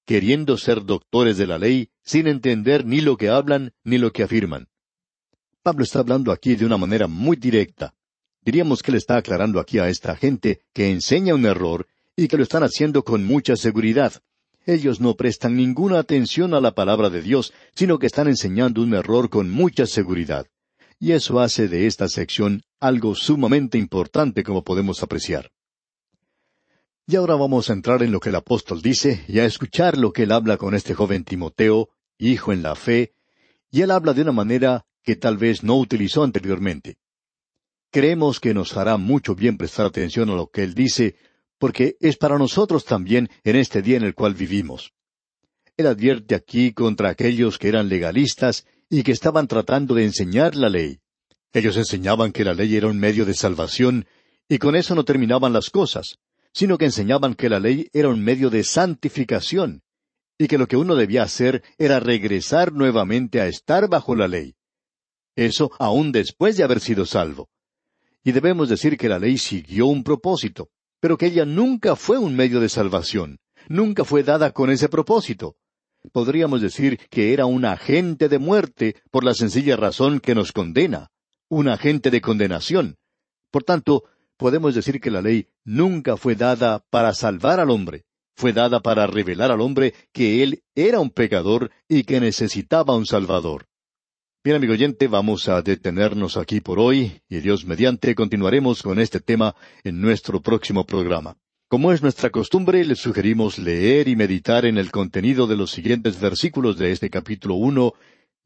queriendo 0.06 0.58
ser 0.58 0.84
doctores 0.84 1.38
de 1.38 1.48
la 1.48 1.58
ley, 1.58 1.92
sin 2.04 2.28
entender 2.28 2.86
ni 2.86 3.00
lo 3.00 3.16
que 3.16 3.30
hablan 3.30 3.72
ni 3.86 3.98
lo 3.98 4.12
que 4.12 4.24
afirman. 4.24 4.68
Pablo 5.62 5.86
está 5.86 6.00
hablando 6.00 6.34
aquí 6.34 6.58
de 6.58 6.66
una 6.66 6.76
manera 6.76 7.08
muy 7.08 7.38
directa. 7.38 7.96
Diríamos 8.42 8.84
que 8.84 8.92
le 8.92 8.98
está 8.98 9.16
aclarando 9.16 9.62
aquí 9.62 9.80
a 9.80 9.88
esta 9.88 10.18
gente 10.18 10.60
que 10.74 10.92
enseña 10.92 11.34
un 11.34 11.46
error 11.46 11.88
y 12.18 12.28
que 12.28 12.36
lo 12.36 12.44
están 12.44 12.64
haciendo 12.64 13.06
con 13.06 13.24
mucha 13.24 13.56
seguridad. 13.56 14.22
Ellos 14.66 15.00
no 15.00 15.16
prestan 15.16 15.56
ninguna 15.56 16.00
atención 16.00 16.54
a 16.54 16.62
la 16.62 16.74
palabra 16.74 17.10
de 17.10 17.22
Dios, 17.22 17.54
sino 17.76 18.00
que 18.00 18.08
están 18.08 18.28
enseñando 18.28 18.82
un 18.82 18.94
error 18.94 19.30
con 19.30 19.50
mucha 19.50 19.86
seguridad 19.86 20.48
y 21.04 21.12
eso 21.12 21.42
hace 21.42 21.68
de 21.68 21.86
esta 21.86 22.08
sección 22.08 22.64
algo 22.80 23.14
sumamente 23.14 23.78
importante 23.78 24.42
como 24.42 24.64
podemos 24.64 25.04
apreciar. 25.04 25.52
Y 27.06 27.18
ahora 27.18 27.36
vamos 27.36 27.70
a 27.70 27.74
entrar 27.74 28.04
en 28.04 28.14
lo 28.14 28.22
que 28.22 28.30
el 28.30 28.36
apóstol 28.36 28.82
dice 28.82 29.26
y 29.28 29.40
a 29.40 29.46
escuchar 29.46 29.98
lo 29.98 30.14
que 30.14 30.24
él 30.24 30.32
habla 30.32 30.56
con 30.56 30.74
este 30.74 30.94
joven 30.94 31.26
Timoteo, 31.26 31.90
hijo 32.18 32.54
en 32.54 32.64
la 32.64 32.76
fe, 32.76 33.12
y 33.70 33.82
él 33.82 33.92
habla 33.92 34.14
de 34.14 34.22
una 34.22 34.32
manera 34.32 34.86
que 35.04 35.18
tal 35.18 35.36
vez 35.36 35.62
no 35.62 35.76
utilizó 35.76 36.24
anteriormente. 36.24 36.96
Creemos 37.92 38.40
que 38.40 38.54
nos 38.54 38.78
hará 38.78 38.96
mucho 38.96 39.36
bien 39.36 39.58
prestar 39.58 39.88
atención 39.88 40.30
a 40.30 40.36
lo 40.36 40.48
que 40.48 40.64
él 40.64 40.74
dice, 40.74 41.18
porque 41.64 41.96
es 42.02 42.18
para 42.18 42.38
nosotros 42.38 42.84
también 42.84 43.30
en 43.46 43.56
este 43.56 43.82
día 43.82 43.96
en 43.96 44.04
el 44.04 44.16
cual 44.16 44.34
vivimos. 44.34 44.92
Él 45.78 45.88
advierte 45.88 46.36
aquí 46.36 46.74
contra 46.74 47.08
aquellos 47.08 47.58
que 47.58 47.70
eran 47.70 47.88
legalistas 47.88 48.66
y 48.90 49.02
que 49.02 49.14
estaban 49.14 49.48
tratando 49.48 49.96
de 49.96 50.04
enseñar 50.04 50.58
la 50.58 50.68
ley. 50.68 51.00
Ellos 51.54 51.78
enseñaban 51.78 52.34
que 52.34 52.44
la 52.44 52.54
ley 52.54 52.76
era 52.76 52.88
un 52.88 53.00
medio 53.00 53.24
de 53.24 53.34
salvación, 53.34 54.06
y 54.50 54.58
con 54.58 54.76
eso 54.76 54.94
no 54.94 55.06
terminaban 55.06 55.54
las 55.54 55.70
cosas, 55.70 56.18
sino 56.52 56.78
que 56.78 56.84
enseñaban 56.84 57.34
que 57.34 57.48
la 57.48 57.62
ley 57.62 57.88
era 57.94 58.10
un 58.10 58.22
medio 58.22 58.50
de 58.50 58.66
santificación, 58.66 59.84
y 60.38 60.48
que 60.48 60.58
lo 60.58 60.68
que 60.68 60.76
uno 60.76 60.98
debía 60.98 61.24
hacer 61.24 61.64
era 61.78 62.02
regresar 62.02 62.74
nuevamente 62.74 63.40
a 63.40 63.48
estar 63.48 63.88
bajo 63.88 64.18
la 64.18 64.28
ley. 64.28 64.58
Eso 65.38 65.72
aún 65.80 66.12
después 66.12 66.58
de 66.58 66.66
haber 66.66 66.82
sido 66.82 67.06
salvo. 67.06 67.48
Y 68.22 68.34
debemos 68.34 68.68
decir 68.68 68.98
que 68.98 69.08
la 69.08 69.18
ley 69.18 69.38
siguió 69.38 69.86
un 69.86 70.04
propósito, 70.04 70.70
pero 71.04 71.18
que 71.18 71.26
ella 71.26 71.44
nunca 71.44 71.98
fue 71.98 72.18
un 72.18 72.34
medio 72.34 72.62
de 72.62 72.70
salvación, 72.70 73.42
nunca 73.68 74.06
fue 74.06 74.24
dada 74.24 74.52
con 74.52 74.70
ese 74.72 74.88
propósito 74.88 75.58
podríamos 76.12 76.62
decir 76.62 77.00
que 77.10 77.34
era 77.34 77.46
un 77.46 77.66
agente 77.66 78.30
de 78.30 78.40
muerte 78.40 78.96
por 79.12 79.24
la 79.24 79.34
sencilla 79.34 79.76
razón 79.76 80.20
que 80.20 80.36
nos 80.36 80.52
condena, 80.52 81.12
un 81.50 81.68
agente 81.68 82.12
de 82.12 82.22
condenación. 82.22 82.98
Por 83.52 83.64
tanto, 83.64 84.04
podemos 84.38 84.76
decir 84.76 85.00
que 85.00 85.12
la 85.12 85.22
ley 85.22 85.48
nunca 85.64 86.18
fue 86.18 86.36
dada 86.36 86.84
para 86.90 87.14
salvar 87.14 87.60
al 87.60 87.70
hombre, 87.70 88.06
fue 88.36 88.52
dada 88.52 88.82
para 88.82 89.08
revelar 89.08 89.52
al 89.52 89.62
hombre 89.62 89.94
que 90.12 90.44
él 90.44 90.64
era 90.76 91.00
un 91.00 91.12
pecador 91.12 91.72
y 91.88 92.04
que 92.04 92.20
necesitaba 92.20 92.96
un 92.96 93.06
Salvador. 93.06 93.68
Bien, 94.46 94.58
amigo 94.58 94.74
oyente, 94.74 95.08
vamos 95.08 95.48
a 95.48 95.62
detenernos 95.62 96.36
aquí 96.36 96.60
por 96.60 96.78
hoy 96.78 97.22
y 97.30 97.38
Dios 97.38 97.64
mediante 97.64 98.14
continuaremos 98.14 98.84
con 98.84 99.00
este 99.00 99.22
tema 99.22 99.56
en 99.86 100.02
nuestro 100.02 100.42
próximo 100.42 100.86
programa. 100.86 101.38
Como 101.70 101.94
es 101.94 102.02
nuestra 102.02 102.30
costumbre, 102.30 102.84
le 102.84 102.96
sugerimos 102.96 103.58
leer 103.58 104.10
y 104.10 104.18
meditar 104.18 104.66
en 104.66 104.78
el 104.78 104.92
contenido 104.92 105.48
de 105.48 105.56
los 105.56 105.72
siguientes 105.72 106.20
versículos 106.20 106.78
de 106.78 106.92
este 106.92 107.10
capítulo 107.10 107.56
uno 107.56 107.94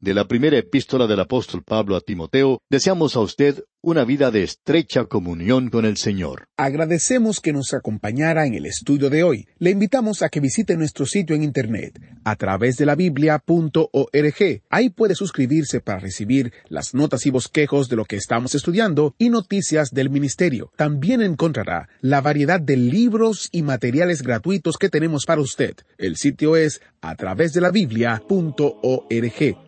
de 0.00 0.14
la 0.14 0.28
primera 0.28 0.56
epístola 0.56 1.06
del 1.06 1.20
apóstol 1.20 1.62
Pablo 1.64 1.96
a 1.96 2.00
Timoteo, 2.00 2.60
deseamos 2.70 3.16
a 3.16 3.20
usted 3.20 3.64
una 3.80 4.04
vida 4.04 4.30
de 4.30 4.42
estrecha 4.42 5.04
comunión 5.04 5.70
con 5.70 5.84
el 5.84 5.96
Señor. 5.96 6.46
Agradecemos 6.56 7.40
que 7.40 7.52
nos 7.52 7.74
acompañara 7.74 8.46
en 8.46 8.54
el 8.54 8.66
estudio 8.66 9.08
de 9.08 9.22
hoy. 9.22 9.46
Le 9.58 9.70
invitamos 9.70 10.22
a 10.22 10.28
que 10.28 10.40
visite 10.40 10.76
nuestro 10.76 11.06
sitio 11.06 11.34
en 11.34 11.42
Internet 11.42 12.00
a 12.24 12.36
través 12.36 12.76
de 12.76 12.86
la 12.86 12.94
biblia.org. 12.96 14.62
Ahí 14.68 14.90
puede 14.90 15.14
suscribirse 15.14 15.80
para 15.80 16.00
recibir 16.00 16.52
las 16.68 16.94
notas 16.94 17.26
y 17.26 17.30
bosquejos 17.30 17.88
de 17.88 17.96
lo 17.96 18.04
que 18.04 18.16
estamos 18.16 18.54
estudiando 18.54 19.14
y 19.16 19.30
noticias 19.30 19.90
del 19.90 20.10
ministerio. 20.10 20.72
También 20.76 21.22
encontrará 21.22 21.88
la 22.00 22.20
variedad 22.20 22.60
de 22.60 22.76
libros 22.76 23.48
y 23.52 23.62
materiales 23.62 24.22
gratuitos 24.22 24.76
que 24.76 24.90
tenemos 24.90 25.24
para 25.24 25.40
usted. 25.40 25.74
El 25.98 26.16
sitio 26.16 26.56
es 26.56 26.80
a 27.00 27.14
través 27.14 27.52
de 27.52 27.60
la 27.60 27.70
biblia.org. 27.70 29.67